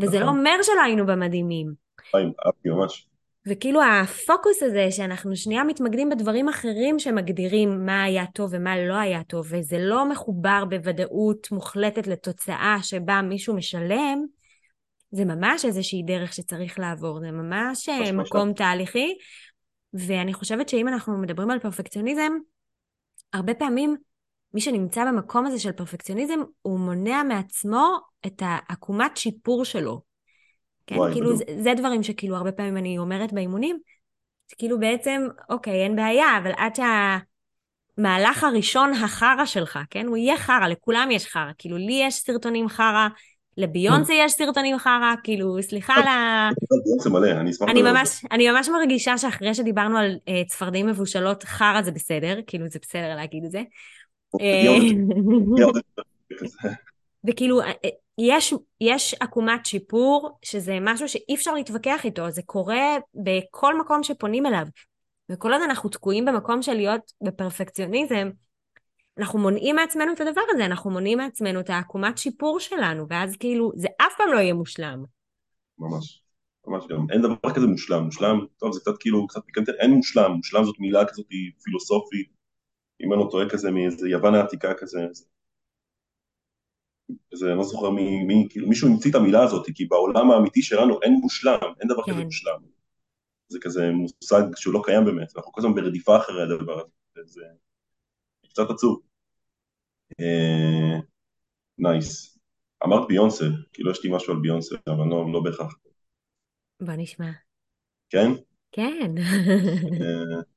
[0.00, 0.38] וזה לא נכון.
[0.38, 1.72] אומר שלא היינו במדהימים.
[2.14, 3.08] אהבתי ממש.
[3.46, 9.24] וכאילו הפוקוס הזה שאנחנו שנייה מתמקדים בדברים אחרים שמגדירים מה היה טוב ומה לא היה
[9.24, 14.24] טוב, וזה לא מחובר בוודאות מוחלטת לתוצאה שבה מישהו משלם,
[15.10, 19.14] זה ממש איזושהי דרך שצריך לעבור, זה ממש מקום תהליכי.
[19.94, 22.32] ואני חושבת שאם אנחנו מדברים על פרפקציוניזם,
[23.32, 23.96] הרבה פעמים
[24.54, 30.00] מי שנמצא במקום הזה של פרפקציוניזם, הוא מונע מעצמו את העקומת שיפור שלו.
[30.86, 33.78] כן, וואי, כאילו, זה, זה דברים שכאילו הרבה פעמים אני אומרת באימונים,
[34.50, 36.72] שכאילו בעצם, אוקיי, אין בעיה, אבל עד
[37.96, 42.68] שהמהלך הראשון החרא שלך, כן, הוא יהיה חרא, לכולם יש חרא, כאילו, לי יש סרטונים
[42.68, 43.08] חרא,
[43.56, 46.50] לביונסה יש סרטונים חרא, כאילו, סליחה על ה...
[47.68, 52.68] אני ממש, אני ממש מרגישה שאחרי שדיברנו על uh, צפרדעים מבושלות, חרא זה בסדר, כאילו
[52.68, 53.62] זה בסדר להגיד את זה.
[54.40, 54.76] אה,
[57.28, 57.70] וכאילו, אה,
[58.18, 64.46] יש, יש עקומת שיפור, שזה משהו שאי אפשר להתווכח איתו, זה קורה בכל מקום שפונים
[64.46, 64.66] אליו.
[65.30, 68.30] וכל עוד אנחנו תקועים במקום של להיות בפרפקציוניזם,
[69.18, 73.72] אנחנו מונעים מעצמנו את הדבר הזה, אנחנו מונעים מעצמנו את העקומת שיפור שלנו, ואז כאילו,
[73.76, 75.04] זה אף פעם לא יהיה מושלם.
[75.78, 76.22] ממש,
[76.66, 80.32] ממש גם, אין דבר כזה מושלם, מושלם, טוב, זה קצת כאילו, קצת פיקנטי, אין מושלם,
[80.32, 81.26] מושלם זאת מילה כזאת
[81.62, 82.30] פילוסופית,
[83.00, 84.98] אם אני לא טועה כזה מאיזה יוון העתיקה כזה,
[87.34, 90.62] זה, אני לא זוכר מי, מי, כאילו מישהו המציא את המילה הזאת, כי בעולם האמיתי
[90.62, 92.12] שלנו אין מושלם, אין דבר כן.
[92.12, 92.60] כזה מושלם.
[93.48, 96.80] זה כזה מושג שהוא לא קיים באמת, אנחנו כל הזמן ברדיפה אחרי הדבר
[97.16, 97.42] הזה, זה
[98.48, 99.00] קצת עצוב.
[101.78, 102.34] נייס.
[102.34, 102.38] Nice.
[102.84, 105.74] אמרת ביונסה, כאילו יש לי משהו על ביונסה, אבל לא, לא בהכרח.
[106.82, 107.30] בוא נשמע.
[108.10, 108.30] כן?
[108.72, 109.12] כן.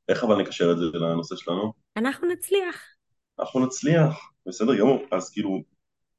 [0.09, 1.73] איך אבל נקשר את זה לנושא שלנו?
[1.97, 2.83] אנחנו נצליח.
[3.39, 4.99] אנחנו נצליח, בסדר גמור.
[5.11, 5.63] אז כאילו,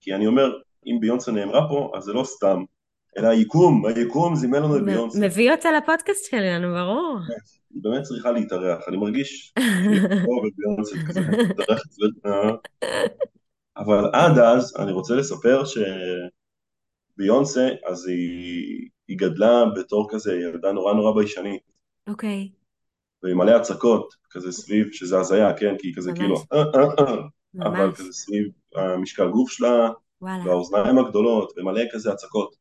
[0.00, 0.52] כי אני אומר,
[0.86, 2.64] אם ביונסה נאמרה פה, אז זה לא סתם,
[3.18, 5.26] אלא היקום, היקום זימן לנו את ביונסה.
[5.26, 7.18] מביא אותה לפודקאסט שלנו, ברור.
[7.70, 9.54] היא באמת צריכה להתארח, אני מרגיש
[13.76, 15.62] אבל עד אז אני רוצה לספר
[17.16, 21.62] שביונסה, אז היא, היא גדלה בתור כזה ילדה נורא נורא ביישנית.
[22.06, 22.48] אוקיי.
[22.52, 22.57] Okay.
[23.22, 25.74] ועם מלא הצקות, כזה סביב, שזה הזיה, כן?
[25.78, 29.90] כי היא כזה כאילו, אה, אה, אה, אבל כזה סביב המשקל גוף שלה.
[30.22, 32.56] והאוזניים הגדולות, ומלא כזה הצקות.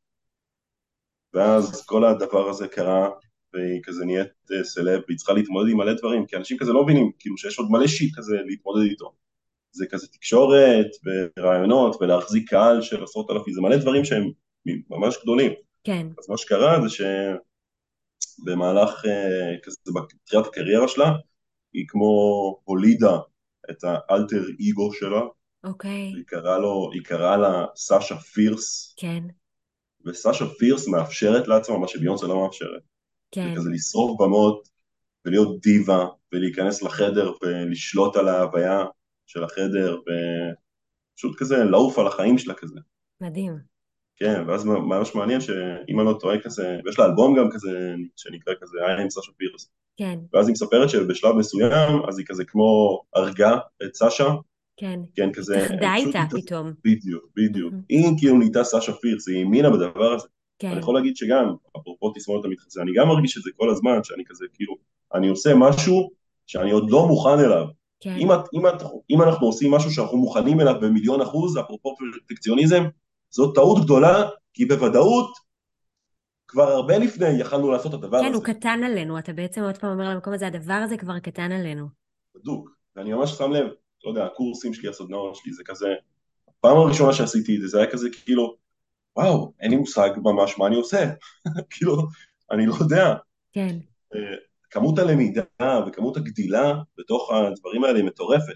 [1.34, 3.10] ואז כל הדבר הזה קרה,
[3.54, 4.32] והיא כזה נהיית
[4.63, 7.67] סלב, והיא צריכה להתמודד עם מלא דברים, כי אנשים כזה לא מבינים, כאילו שיש עוד
[7.72, 9.13] מלא שיט כזה להתמודד איתו.
[9.72, 10.88] זה כזה תקשורת,
[11.38, 14.32] ורעיונות, ולהחזיק קהל של עשרות אלפים, זה מלא דברים שהם
[14.89, 15.52] ממש גדולים.
[15.84, 16.08] כן.
[16.20, 17.02] אז מה שקרה זה ש...
[18.43, 21.12] במהלך אה, כזה בתחילת הקריירה שלה,
[21.73, 22.12] היא כמו
[22.63, 23.17] הולידה
[23.69, 25.21] את האלטר אגו שלה.
[25.63, 26.12] אוקיי.
[26.15, 28.95] היא קראה לו, היא קראה לה סאשה פירס.
[28.97, 29.23] כן.
[30.06, 32.82] וסאשה פירס מאפשרת לעצמה מה שביונסה לא מאפשרת.
[33.32, 33.50] כן.
[33.50, 34.69] זה כזה לשרוף במות
[35.26, 38.86] ולהיות דיבה ולהיכנס לחדר ולשלוט על ההוויה
[39.26, 42.80] של החדר ופשוט כזה לעוף על החיים שלה כזה.
[43.21, 43.77] מדהים.
[44.17, 48.53] כן, ואז ממש מעניין שאם אני לא טועה כזה, ויש לה אלבום גם כזה שנקרא
[48.62, 49.69] כזה I am סאשה פירס.
[49.97, 50.19] כן.
[50.34, 54.30] ואז היא מספרת שבשלב מסוים, אז היא כזה כמו הרגה את סאשה.
[54.77, 54.99] כן.
[55.15, 55.58] כן, כזה...
[55.58, 56.71] התאחדה איתה פתאום.
[56.84, 57.73] בדיוק, בדיוק.
[57.73, 57.86] Mm-hmm.
[57.89, 60.27] היא כאילו נהייתה סאשה פירס, היא האמינה בדבר הזה.
[60.59, 60.68] כן.
[60.68, 64.24] אני יכול להגיד שגם, אפרופו תסמונת המתחזה, אני גם מרגיש את זה כל הזמן, שאני
[64.28, 64.76] כזה כאילו,
[65.13, 66.09] אני עושה משהו
[66.47, 67.65] שאני עוד לא מוכן אליו.
[67.99, 68.15] כן.
[68.20, 68.61] אם, אם,
[69.09, 72.84] אם אנחנו עושים משהו שאנחנו מוכנים אליו במיליון אחוז, אפרופו פרפקציוניזם,
[73.30, 75.38] זאת טעות גדולה, כי בוודאות
[76.47, 78.28] כבר הרבה לפני יכלנו לעשות את הדבר כן, הזה.
[78.28, 81.51] כן, הוא קטן עלינו, אתה בעצם עוד פעם אומר למקום הזה, הדבר הזה כבר קטן
[81.51, 81.88] עלינו.
[82.36, 83.67] בדוק, ואני ממש שם לב,
[84.03, 85.88] לא יודע, הקורסים שלי, הסדנאות שלי, זה כזה,
[86.47, 88.55] הפעם הראשונה שעשיתי את זה, זה היה כזה כאילו,
[89.15, 91.09] וואו, אין לי מושג ממש מה אני עושה,
[91.69, 91.97] כאילו,
[92.51, 93.15] אני לא יודע.
[93.51, 93.78] כן.
[94.15, 94.36] אה,
[94.69, 95.43] כמות הלמידה
[95.88, 98.53] וכמות הגדילה בתוך הדברים האלה היא מטורפת.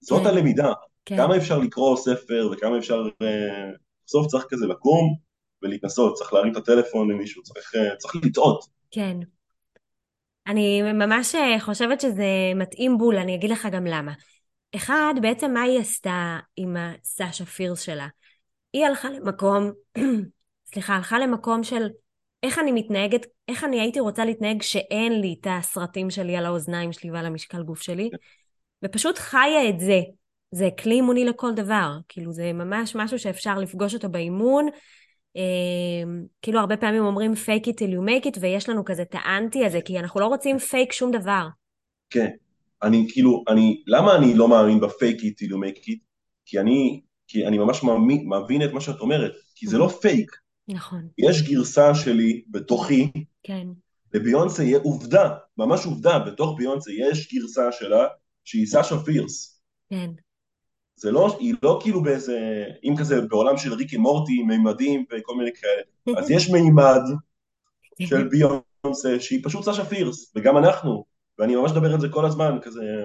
[0.00, 0.26] זאת כן.
[0.26, 0.72] הלמידה,
[1.04, 1.16] כן.
[1.16, 3.70] כמה אפשר לקרוא ספר וכמה אפשר, אה,
[4.08, 5.16] בסוף צריך כזה לקום
[5.62, 8.64] ולהתנסות, צריך להרים את הטלפון למישהו, צריך, צריך לטעות.
[8.90, 9.16] כן.
[10.46, 14.12] אני ממש חושבת שזה מתאים בול, אני אגיד לך גם למה.
[14.76, 18.06] אחד, בעצם מה היא עשתה עם הסשה פירס שלה?
[18.72, 19.70] היא הלכה למקום,
[20.72, 21.88] סליחה, הלכה למקום של
[22.42, 26.92] איך אני מתנהגת, איך אני הייתי רוצה להתנהג שאין לי את הסרטים שלי על האוזניים
[26.92, 28.10] שלי ועל המשקל גוף שלי,
[28.84, 30.00] ופשוט חיה את זה.
[30.50, 34.66] זה כלי אימוני לכל דבר, כאילו זה ממש משהו שאפשר לפגוש אותו באימון.
[35.36, 36.10] אה,
[36.42, 39.64] כאילו הרבה פעמים אומרים fake it till you make it, ויש לנו כזה את האנטי
[39.66, 41.46] הזה, כי אנחנו לא רוצים פייק שום דבר.
[42.10, 42.30] כן,
[42.82, 45.98] אני כאילו, אני, למה אני לא מאמין בפייק it till you make it?
[46.46, 50.30] כי אני, כי אני ממש מאמין, מבין את מה שאת אומרת, כי זה לא פייק.
[50.68, 51.08] נכון.
[51.18, 53.10] יש גרסה שלי בתוכי,
[53.42, 53.66] כן.
[54.14, 58.06] לביונסה יהיה עובדה, ממש עובדה, בתוך ביונסה יש גרסה שלה
[58.44, 59.60] שהיא סאשה פירס.
[59.90, 60.10] כן.
[60.98, 65.50] זה לא, היא לא כאילו באיזה, אם כזה בעולם של ריקי מורטי, מימדים וכל מיני
[65.54, 67.00] כאלה, אז יש מימד
[68.00, 71.04] של ביונסה שהיא פשוט סאשה פירס, וגם אנחנו,
[71.38, 73.04] ואני ממש מדבר על זה כל הזמן, כזה,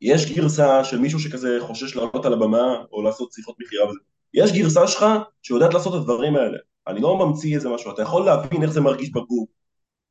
[0.00, 3.98] יש גרסה של מישהו שכזה חושש לעלות על הבמה או לעשות שיחות מכירה וזה,
[4.34, 5.06] יש גרסה שלך
[5.42, 8.80] שיודעת לעשות את הדברים האלה, אני לא ממציא איזה משהו, אתה יכול להבין איך זה
[8.80, 9.48] מרגיש בגוף,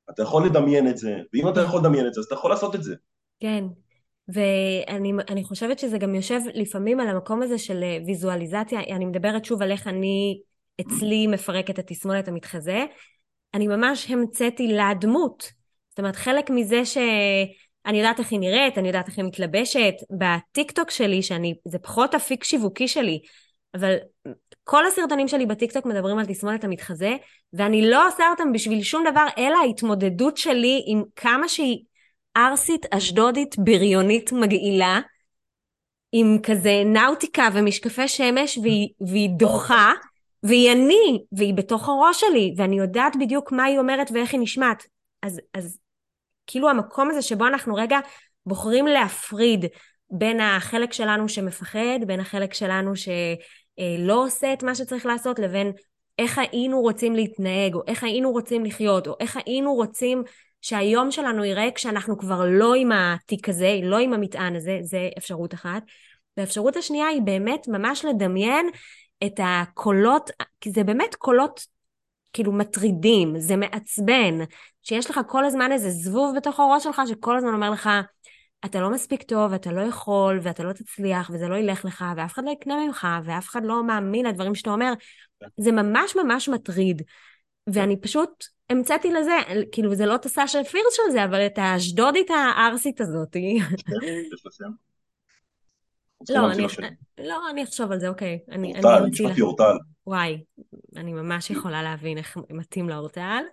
[0.10, 2.76] אתה יכול לדמיין את זה, ואם אתה יכול לדמיין את זה, אז אתה יכול לעשות
[2.76, 2.96] את זה.
[3.40, 3.64] כן,
[4.28, 9.62] ואני חושבת שזה גם יושב לפעמים על המקום הזה של אה, ויזואליזציה, אני מדברת שוב
[9.62, 10.40] על איך אני
[10.82, 12.86] אצלי מפרקת את התסמונת המתחזה,
[13.54, 15.52] אני ממש המצאתי לה דמות.
[15.90, 20.92] זאת אומרת, חלק מזה שאני יודעת איך היא נראית, אני יודעת איך היא מתלבשת, בטיקטוק
[20.92, 23.20] שלי, שאני, זה פחות אפיק שיווקי שלי,
[23.76, 23.96] אבל
[24.64, 27.16] כל הסרטונים שלי בטיקטוק מדברים על תסמונת המתחזה,
[27.54, 31.84] ואני לא עושה אותם בשביל שום דבר, אלא ההתמודדות שלי עם כמה שהיא
[32.36, 35.00] ערסית, אשדודית, בריונית, מגעילה,
[36.12, 39.92] עם כזה נאוטיקה ומשקפי שמש, והיא, והיא דוחה,
[40.44, 44.84] והיא אני, והיא בתוך הראש שלי, ואני יודעת בדיוק מה היא אומרת ואיך היא נשמעת.
[45.22, 45.78] אז, אז
[46.48, 48.00] כאילו המקום הזה שבו אנחנו רגע
[48.46, 49.66] בוחרים להפריד
[50.10, 55.72] בין החלק שלנו שמפחד, בין החלק שלנו שלא עושה את מה שצריך לעשות, לבין
[56.20, 60.24] איך היינו רוצים להתנהג, או איך היינו רוצים לחיות, או איך היינו רוצים
[60.62, 65.54] שהיום שלנו ייראה כשאנחנו כבר לא עם התיק הזה, לא עם המטען הזה, זה אפשרות
[65.54, 65.84] אחת.
[66.38, 68.70] והאפשרות השנייה היא באמת ממש לדמיין
[69.26, 70.30] את הקולות,
[70.62, 71.66] כי זה באמת קולות
[72.34, 74.40] כאילו מטרידים, זה מעצבן,
[74.84, 77.90] שיש לך כל הזמן איזה זבוב בתוך הראש שלך שכל הזמן אומר לך,
[78.66, 82.34] אתה לא מספיק טוב, אתה לא יכול, ואתה לא תצליח, וזה לא ילך לך, ואף
[82.34, 84.94] אחד לא יקנה ממך, ואף אחד לא מאמין לדברים שאתה אומר.
[85.58, 87.02] זה ממש ממש מטריד.
[87.68, 89.32] ואני פשוט המצאתי לזה,
[89.72, 93.36] כאילו זה לא את הסאשה פירס של זה, אבל את האשדודית הערסית הזאת.
[96.30, 96.66] לא, אני,
[97.18, 98.40] לא, אני אחשוב על זה, אוקיי.
[98.76, 99.78] אורטל, נשמעתי אורטל.
[100.08, 100.38] וואי,
[100.96, 103.44] אני ממש יכולה להבין איך מתאים לאורטל.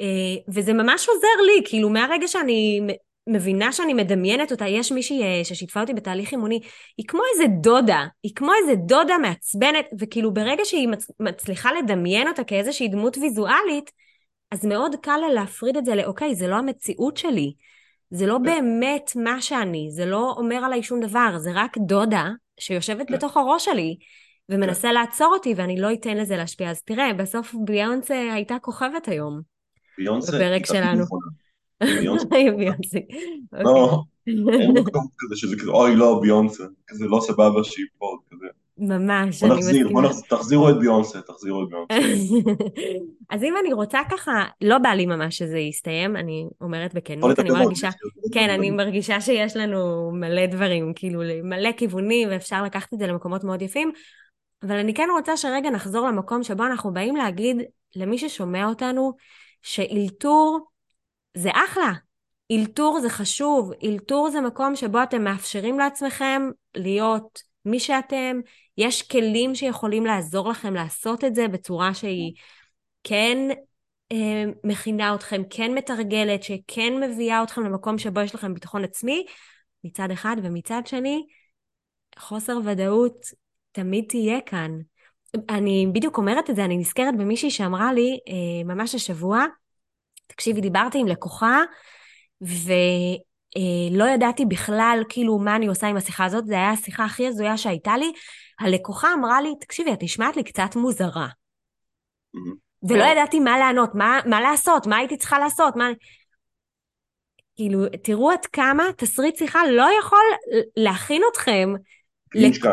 [0.00, 0.06] אה,
[0.48, 2.80] וזה ממש עוזר לי, כאילו מהרגע שאני
[3.26, 6.60] מבינה שאני מדמיינת אותה, יש מישהי אה, ששיתפה אותי בתהליך אימוני,
[6.96, 10.88] היא כמו איזה דודה, היא כמו איזה דודה מעצבנת, וכאילו ברגע שהיא
[11.20, 13.90] מצליחה לדמיין אותה כאיזושהי דמות ויזואלית,
[14.50, 17.52] אז מאוד קל לה להפריד את זה לאוקיי, זה לא המציאות שלי,
[18.10, 22.28] זה לא באמת מה שאני, זה לא אומר עליי שום דבר, זה רק דודה
[22.60, 23.14] שיושבת כן.
[23.14, 23.96] בתוך הראש שלי.
[24.48, 24.94] ומנסה כן.
[24.94, 26.70] לעצור אותי ואני לא אתן לזה להשפיע.
[26.70, 29.40] אז תראה, בסוף ביונסה הייתה כוכבת היום.
[29.98, 31.04] ביונסה בפרק שלנו.
[32.30, 32.98] ביונסה.
[33.52, 38.46] לא, אין מקום כזה שזה כזה, אוי לא, ביונסה, כזה לא סבבה שהיא פה, כזה.
[38.78, 39.90] ממש, אני מסכימה.
[39.90, 42.10] בוא נחזיר, תחזירו את ביונסה, תחזירו את ביונסה.
[43.30, 47.50] אז אם אני רוצה ככה, לא בא לי ממש שזה יסתיים, אני אומרת בכנות, אני
[47.50, 47.90] מרגישה,
[48.32, 53.44] כן, אני מרגישה שיש לנו מלא דברים, כאילו מלא כיוונים, ואפשר לקחת את זה למקומות
[53.44, 53.92] מאוד יפים,
[54.62, 57.56] אבל אני כן רוצה שרגע נחזור למקום שבו אנחנו באים להגיד
[57.96, 59.12] למי ששומע אותנו,
[59.62, 60.73] שאילתור
[61.36, 61.92] זה אחלה.
[62.50, 66.42] אילתור זה חשוב, אילתור זה מקום שבו אתם מאפשרים לעצמכם
[66.74, 68.40] להיות מי שאתם,
[68.78, 72.32] יש כלים שיכולים לעזור לכם לעשות את זה בצורה שהיא
[73.04, 73.48] כן
[74.12, 79.26] אה, מכינה אתכם, כן מתרגלת, שכן מביאה אתכם למקום שבו יש לכם ביטחון עצמי,
[79.84, 81.26] מצד אחד, ומצד שני,
[82.18, 83.26] חוסר ודאות
[83.72, 84.78] תמיד תהיה כאן.
[85.48, 89.44] אני בדיוק אומרת את זה, אני נזכרת במישהי שאמרה לי אה, ממש השבוע,
[90.26, 91.60] תקשיבי, דיברתי עם לקוחה,
[92.40, 97.56] ולא ידעתי בכלל כאילו מה אני עושה עם השיחה הזאת, זו הייתה השיחה הכי הזויה
[97.56, 98.12] שהייתה לי.
[98.60, 101.28] הלקוחה אמרה לי, תקשיבי, את נשמעת לי קצת מוזרה.
[102.88, 105.88] ולא ידעתי מה לענות, מה, מה לעשות, מה הייתי צריכה לעשות, מה...
[107.56, 110.24] כאילו, תראו עד כמה תסריט שיחה לא יכול
[110.76, 111.68] להכין אתכם.
[112.34, 112.64] לק...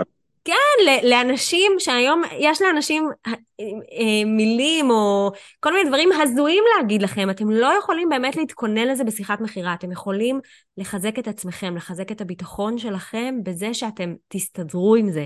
[0.44, 7.30] כן, לאנשים שהיום יש לאנשים אה, אה, מילים או כל מיני דברים הזויים להגיד לכם.
[7.30, 9.74] אתם לא יכולים באמת להתכונן לזה בשיחת מכירה.
[9.74, 10.40] אתם יכולים
[10.78, 15.26] לחזק את עצמכם, לחזק את הביטחון שלכם בזה שאתם תסתדרו עם זה.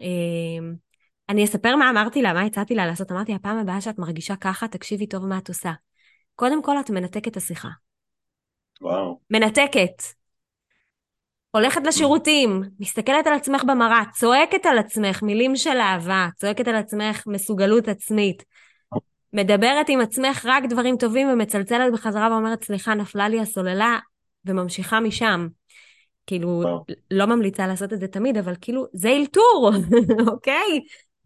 [0.00, 0.06] אה,
[1.28, 3.12] אני אספר מה אמרתי לה, מה הצעתי לה לעשות.
[3.12, 5.72] אמרתי, הפעם הבאה שאת מרגישה ככה, תקשיבי טוב מה את עושה.
[6.34, 7.68] קודם כל, את מנתקת את השיחה.
[8.80, 9.20] וואו.
[9.30, 10.02] מנתקת.
[11.52, 17.22] הולכת לשירותים, מסתכלת על עצמך במראה, צועקת על עצמך מילים של אהבה, צועקת על עצמך
[17.26, 18.44] מסוגלות עצמית,
[19.32, 23.98] מדברת עם עצמך רק דברים טובים ומצלצלת בחזרה ואומרת, סליחה, נפלה לי הסוללה,
[24.44, 25.48] וממשיכה משם.
[26.26, 26.62] כאילו.
[27.10, 29.70] לא ממליצה לעשות את זה תמיד, אבל כאילו, זה אלתור,
[30.32, 30.80] אוקיי?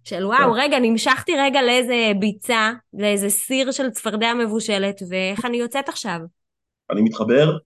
[0.05, 5.89] של וואו, רגע, נמשכתי רגע לאיזה ביצה, לאיזה סיר של צפרדע מבושלת, ואיך אני יוצאת
[5.89, 6.18] עכשיו?
[6.91, 7.57] אני מתחבר,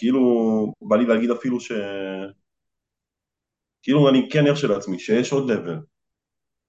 [0.00, 1.72] וכאילו, בא לי להגיד אפילו ש...
[3.82, 5.78] כאילו אני כן ער של עצמי, שיש עוד לבל.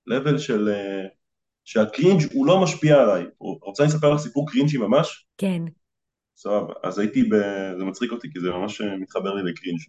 [0.07, 0.69] לבל של...
[0.69, 1.07] אה,
[1.63, 3.25] שהקרינג' הוא לא משפיע עליי.
[3.39, 5.27] רוצה אני לספר לך סיפור קרינג'י ממש?
[5.37, 5.61] כן.
[6.37, 6.73] סבבה.
[6.83, 7.35] אז הייתי ב...
[7.77, 9.79] זה מצחיק אותי כי זה ממש אה, מתחבר לי לקרינג'.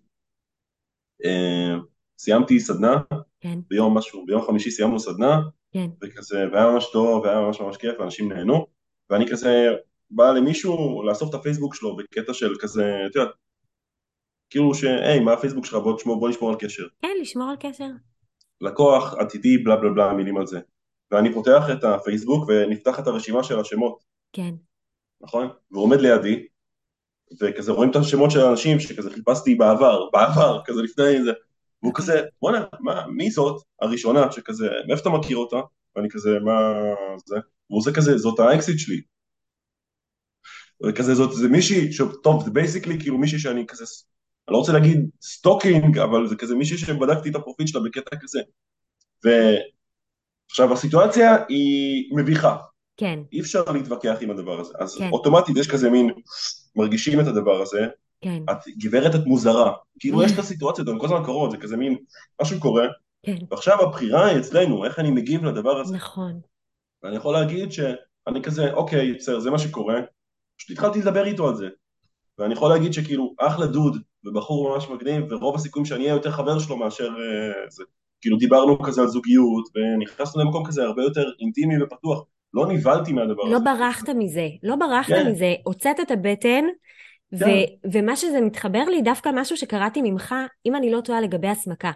[1.25, 1.75] אה,
[2.19, 2.97] סיימתי סדנה,
[3.41, 3.59] כן.
[3.69, 5.41] ביום משהו, ביום חמישי סיימנו סדנה,
[5.73, 5.87] כן.
[6.03, 8.67] וכזה, והיה ממש טוב, והיה ממש ממש כיף, ואנשים נהנו,
[9.11, 9.69] ואני כזה
[10.15, 13.35] בא למישהו לאסוף את הפייסבוק שלו בקטע של כזה, את יודעת,
[14.51, 16.87] כאילו ש, היי, מה הפייסבוק שלך, בוא, תשמור, בוא נשמור על קשר.
[17.03, 17.89] כן, לשמור על קשר.
[18.61, 20.61] לקוח, עתידי, בלה בלה בלה, מילים על זה.
[21.11, 24.05] ואני פותח את הפייסבוק ונפתח את הרשימה של השמות.
[24.33, 24.55] כן.
[25.21, 25.49] נכון?
[25.71, 26.47] והוא עומד לידי,
[27.41, 31.33] וכזה רואים את השמות של האנשים שכזה חיפשתי בעבר, בעבר, כזה לפני זה,
[31.83, 32.65] והוא כזה, בואנה,
[33.09, 35.61] מי זאת הראשונה שכזה, מאיפה אתה מכיר אותה?
[35.97, 36.73] ואני כזה, מה
[37.27, 37.37] זה?
[37.71, 39.01] והוא עושה כזה, זאת האקסית שלי.
[40.89, 41.89] וכזה, זאת, זה מישהי,
[42.23, 43.85] טוב, זה basically כאילו מישהי שאני כזה,
[44.49, 48.41] אני לא רוצה להגיד stalking, אבל זה כזה מישהי שבדקתי את הפרופיל שלה בקטע כזה.
[49.25, 52.57] ועכשיו, הסיטואציה היא מביכה.
[52.97, 53.21] כן.
[53.33, 54.75] אי אפשר להתווכח עם הדבר הזה.
[54.79, 55.11] אז כן.
[55.13, 56.11] אוטומטית יש כזה מין,
[56.77, 57.87] מרגישים את הדבר הזה,
[58.21, 58.43] כן.
[58.51, 61.97] את גברת את מוזרה, כאילו יש את הסיטואציות, הן כל הזמן קורות, זה כזה מין,
[62.43, 62.87] משהו קורה,
[63.23, 63.37] כן.
[63.51, 65.97] ועכשיו הבחירה היא אצלנו, איך אני מגיב לדבר הזה.
[65.97, 66.41] נכון.
[67.03, 70.01] ואני יכול להגיד שאני כזה, אוקיי, בסדר, זה מה שקורה,
[70.65, 71.69] פשוט התחלתי לדבר איתו על זה.
[72.39, 76.59] ואני יכול להגיד שכאילו, אחלה דוד, ובחור ממש מגניב, ורוב הסיכויים שאני אהיה יותר חבר
[76.59, 77.85] שלו מאשר uh, זה.
[78.21, 82.25] כאילו דיברנו כזה על זוגיות, ונכנסנו למקום כזה הרבה יותר אינטימי ופתוח.
[82.55, 83.65] לא נבהלתי מהדבר לא הזה.
[83.65, 85.31] לא ברחת מזה, לא ברחת כן.
[85.31, 86.65] מזה, הוצאת את הבטן.
[87.41, 90.35] ו- ומה שזה מתחבר לי, דווקא משהו שקראתי ממך,
[90.67, 91.91] אם אני לא טועה לגבי הסמקה.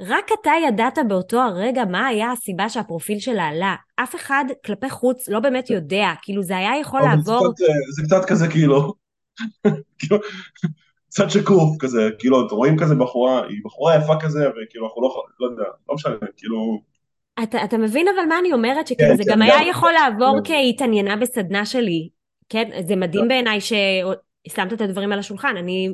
[0.00, 3.74] רק אתה ידעת באותו הרגע מה היה הסיבה שהפרופיל שלה עלה.
[3.96, 7.40] אף אחד כלפי חוץ לא באמת יודע, כאילו זה היה יכול לעבור...
[7.40, 7.64] זה קצת,
[7.96, 8.94] זה קצת כזה כאילו,
[9.98, 10.18] כאילו,
[11.08, 15.22] קצת שקוף כזה, כאילו, אתם רואים כזה בחורה, היא בחורה יפה כזה, וכאילו אנחנו לא,
[15.40, 16.80] לא יודע, לא משנה, כאילו...
[17.42, 18.86] אתה, אתה מבין אבל מה אני אומרת?
[18.86, 22.08] שכאילו כן, זה כן, גם היה יכול לעבור כהתעניינה בסדנה שלי.
[22.48, 23.28] כן, זה מדהים כן.
[23.28, 23.72] בעיניי ש...
[24.48, 25.88] שמת את הדברים על השולחן, אני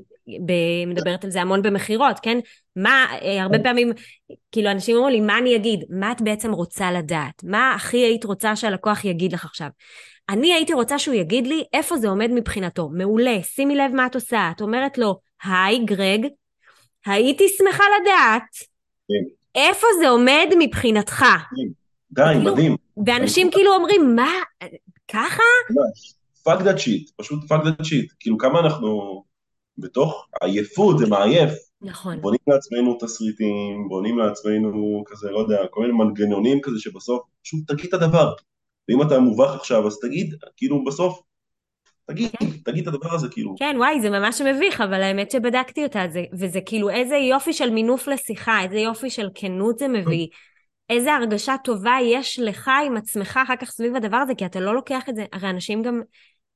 [0.87, 2.39] מדברת על זה המון במכירות, כן?
[2.77, 3.93] מה, אה, הרבה פעמים,
[4.53, 5.85] כאילו אנשים אומרים לי, מה אני אגיד?
[5.91, 7.45] מה את בעצם רוצה לדעת?
[7.45, 9.69] מה הכי היית רוצה שהלקוח יגיד לך עכשיו?
[10.29, 12.89] אני הייתי רוצה שהוא יגיד לי איפה זה עומד מבחינתו.
[12.89, 14.51] מעולה, שימי לב מה את עושה.
[14.57, 16.27] את אומרת לו, היי גרג,
[17.07, 18.43] הייתי שמחה לדעת
[19.09, 19.35] כן.
[19.55, 21.21] איפה זה עומד מבחינתך.
[21.21, 21.73] כן.
[22.13, 22.77] די, מדהים.
[23.07, 24.33] ואנשים כאילו אומרים, מה,
[25.13, 25.43] ככה?
[26.45, 29.23] fuck that shit, פשוט fuck that shit, כאילו כמה אנחנו
[29.79, 31.51] בתוך עייפות, זה מעייף.
[31.83, 32.21] נכון.
[32.21, 37.87] בונים לעצמנו תסריטים, בונים לעצמנו כזה, לא יודע, כל מיני מנגנונים כזה שבסוף, פשוט תגיד
[37.87, 38.33] את הדבר.
[38.89, 41.21] ואם אתה מובך עכשיו, אז תגיד, כאילו בסוף,
[42.07, 42.47] תגיד, כן.
[42.65, 43.55] תגיד את הדבר הזה, כאילו.
[43.59, 47.71] כן, וואי, זה ממש מביך, אבל האמת שבדקתי אותה, זה, וזה כאילו איזה יופי של
[47.71, 50.27] מינוף לשיחה, איזה יופי של כנות זה מביא.
[50.93, 54.75] איזה הרגשה טובה יש לך עם עצמך אחר כך סביב הדבר הזה, כי אתה לא
[54.75, 56.03] לוקח את זה, הרי אנשים גם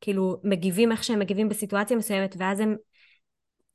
[0.00, 2.76] כאילו מגיבים איך שהם מגיבים בסיטואציה מסוימת, ואז הם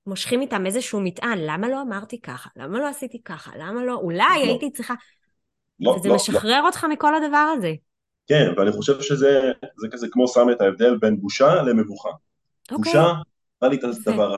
[0.08, 2.50] מושכים איתם איזשהו מטען, למה לא אמרתי ככה?
[2.56, 3.52] למה לא עשיתי ככה?
[3.58, 3.94] למה לא?
[3.94, 4.50] אולי לא.
[4.50, 4.94] הייתי צריכה...
[5.80, 6.68] לא, וזה לא, משחרר לא.
[6.68, 7.74] אותך מכל הדבר הזה.
[8.28, 9.52] כן, ואני חושב שזה
[9.92, 12.10] כזה כמו שם את ההבדל בין בושה למבוכה.
[12.72, 12.94] אוקיי.
[12.94, 13.14] בושה,
[13.62, 14.38] בא לי את הדבר הזה,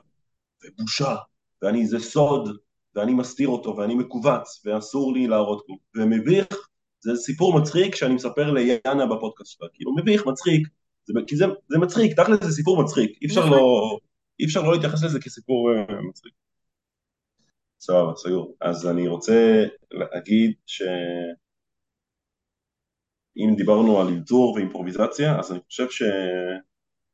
[0.64, 1.14] ובושה,
[1.62, 2.56] ואני, זה סוד,
[2.94, 5.78] ואני מסתיר אותו, ואני מכווץ, ואסור לי להראות כלום.
[5.96, 6.46] ומביך,
[7.00, 10.68] זה סיפור מצחיק שאני מספר ליאנה בפודקאסט שלה, כאילו מביך, מצחיק,
[11.04, 13.58] זה, כי זה, זה מצחיק, תכל'ס זה סיפור מצחיק, אי אפשר נכון.
[13.58, 13.98] לא,
[14.40, 16.32] אי אפשר לא להתייחס לזה כסיפור uh, מצחיק.
[17.80, 18.56] סבבה, סגור.
[18.60, 20.94] אז אני רוצה להגיד שאם
[23.56, 26.02] דיברנו על אלתור ואימפרוביזציה, אז אני חושב ש...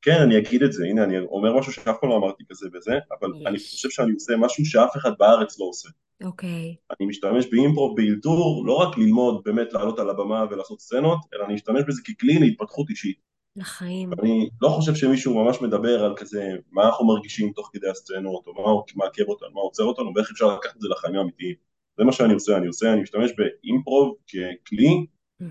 [0.03, 2.99] כן, אני אגיד את זה, הנה, אני אומר משהו שאף פעם לא אמרתי כזה וזה,
[3.21, 3.47] אבל יש.
[3.47, 5.89] אני חושב שאני עושה משהו שאף אחד בארץ לא עושה.
[6.25, 6.77] אוקיי.
[6.91, 11.55] אני משתמש באימפרוב באלתור, לא רק ללמוד באמת לעלות על הבמה ולעשות סצנות, אלא אני
[11.55, 13.31] משתמש בזה ככלי להתפתחות אישית.
[13.57, 14.11] לחיים.
[14.13, 18.55] אני לא חושב שמישהו ממש מדבר על כזה, מה אנחנו מרגישים תוך כדי הסצנות, או
[18.55, 21.55] מה מעכב אותנו, מה עוצר אותנו, ואיך אפשר לקחת את זה לחיים האמיתיים.
[21.99, 25.07] זה מה שאני עושה, אני עושה, אני משתמש באימפרוב ככלי
[25.43, 25.47] mm-hmm.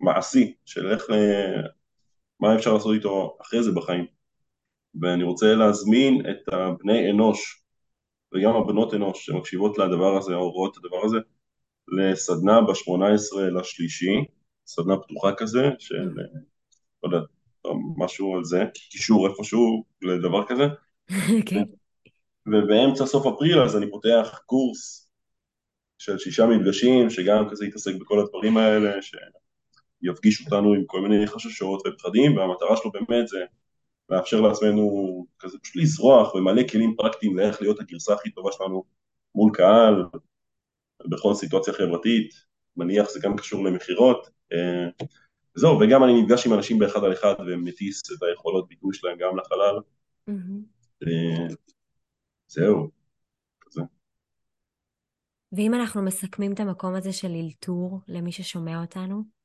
[0.00, 1.60] מעשי, של איך, אה,
[2.42, 4.06] מה אפשר לעשות איתו אחרי זה בחיים.
[5.00, 7.64] ואני רוצה להזמין את הבני אנוש,
[8.34, 11.16] וגם הבנות אנוש שמקשיבות לדבר הזה, או רואות את הדבר הזה,
[11.88, 14.24] לסדנה ב-18 לשלישי,
[14.66, 16.38] סדנה פתוחה כזה, של, mm-hmm.
[17.02, 17.26] לא יודע,
[17.96, 20.62] משהו על זה, קישור איפשהו לדבר כזה.
[21.48, 21.62] כן.
[22.46, 25.10] ובאמצע סוף אפריל אז אני פותח קורס
[25.98, 29.02] של שישה מפגשים, שגם כזה יתעסק בכל הדברים האלה,
[30.04, 33.44] שיפגיש אותנו עם כל מיני חששות ופחדים, והמטרה שלו באמת זה
[34.08, 38.84] לאפשר לעצמנו כזה פשוט לזרוח ומלא כלים פרקטיים לאיך להיות הגרסה הכי טובה שלנו
[39.34, 40.04] מול קהל,
[41.06, 42.30] בכל סיטואציה חברתית,
[42.76, 44.28] מניח זה גם קשור למכירות.
[44.52, 45.06] אה,
[45.54, 49.38] זהו, וגם אני נפגש עם אנשים באחד על אחד ומטיס את היכולות ביטוי שלהם גם
[49.38, 49.76] לחלל.
[51.02, 51.54] אה,
[52.48, 52.90] זהו,
[53.60, 53.80] כזה.
[55.52, 59.41] ואם אנחנו מסכמים את המקום הזה של אלתור למי ששומע אותנו?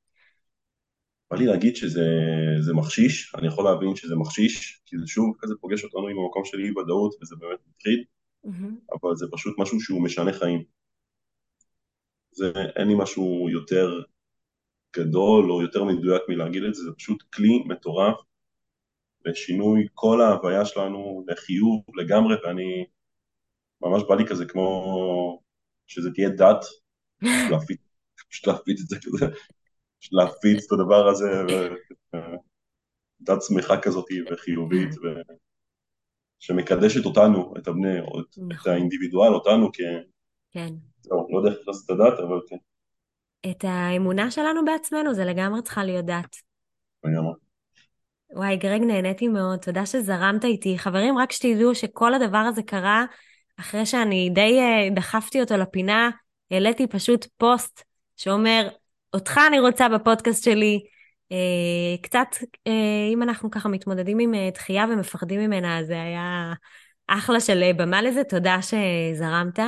[1.30, 5.84] בא לי להגיד שזה מחשיש, אני יכול להבין שזה מחשיש, כי זה שוב כזה פוגש
[5.84, 7.58] אותנו עם המקום של אי ודאות וזה באמת
[8.46, 8.96] mm-hmm.
[9.02, 10.64] אבל זה פשוט משהו שהוא משנה חיים.
[12.30, 14.02] זה, אין לי משהו יותר
[14.96, 18.16] גדול או יותר מדויק מלהגיד את זה, זה פשוט כלי מטורף
[19.24, 22.84] לשינוי כל ההוויה שלנו לחיוב לגמרי, ואני
[23.80, 25.42] ממש בא לי כזה כמו
[25.86, 26.64] שזה תהיה דת,
[28.30, 29.26] פשוט להפיץ את זה כזה,
[30.12, 31.30] להפיץ את הדבר הזה,
[33.20, 35.06] דת שמחה כזאת וחיובית, ו...
[36.38, 38.52] שמקדשת אותנו, את הבני, או את, נכון.
[38.52, 39.76] את האינדיבידואל, אותנו כ...
[40.50, 40.68] כן.
[41.10, 42.56] לא, לא יודע איך לעשות את הדת, אבל כן.
[43.50, 46.36] את האמונה שלנו בעצמנו, זה לגמרי צריכה להיות דת.
[47.04, 47.32] לגמרי.
[48.32, 50.78] וואי, גרג, נהניתי מאוד, תודה שזרמת איתי.
[50.78, 53.04] חברים, רק שתדעו שכל הדבר הזה קרה
[53.60, 56.10] אחרי שאני די uh, דחפתי אותו לפינה,
[56.50, 57.82] העליתי פשוט פוסט
[58.16, 58.68] שאומר,
[59.14, 60.84] אותך אני רוצה בפודקאסט שלי.
[61.32, 62.70] Uh, קצת, uh,
[63.12, 66.52] אם אנחנו ככה מתמודדים עם uh, דחייה ומפחדים ממנה, זה היה
[67.08, 69.58] אחלה של במה לזה, תודה שזרמת.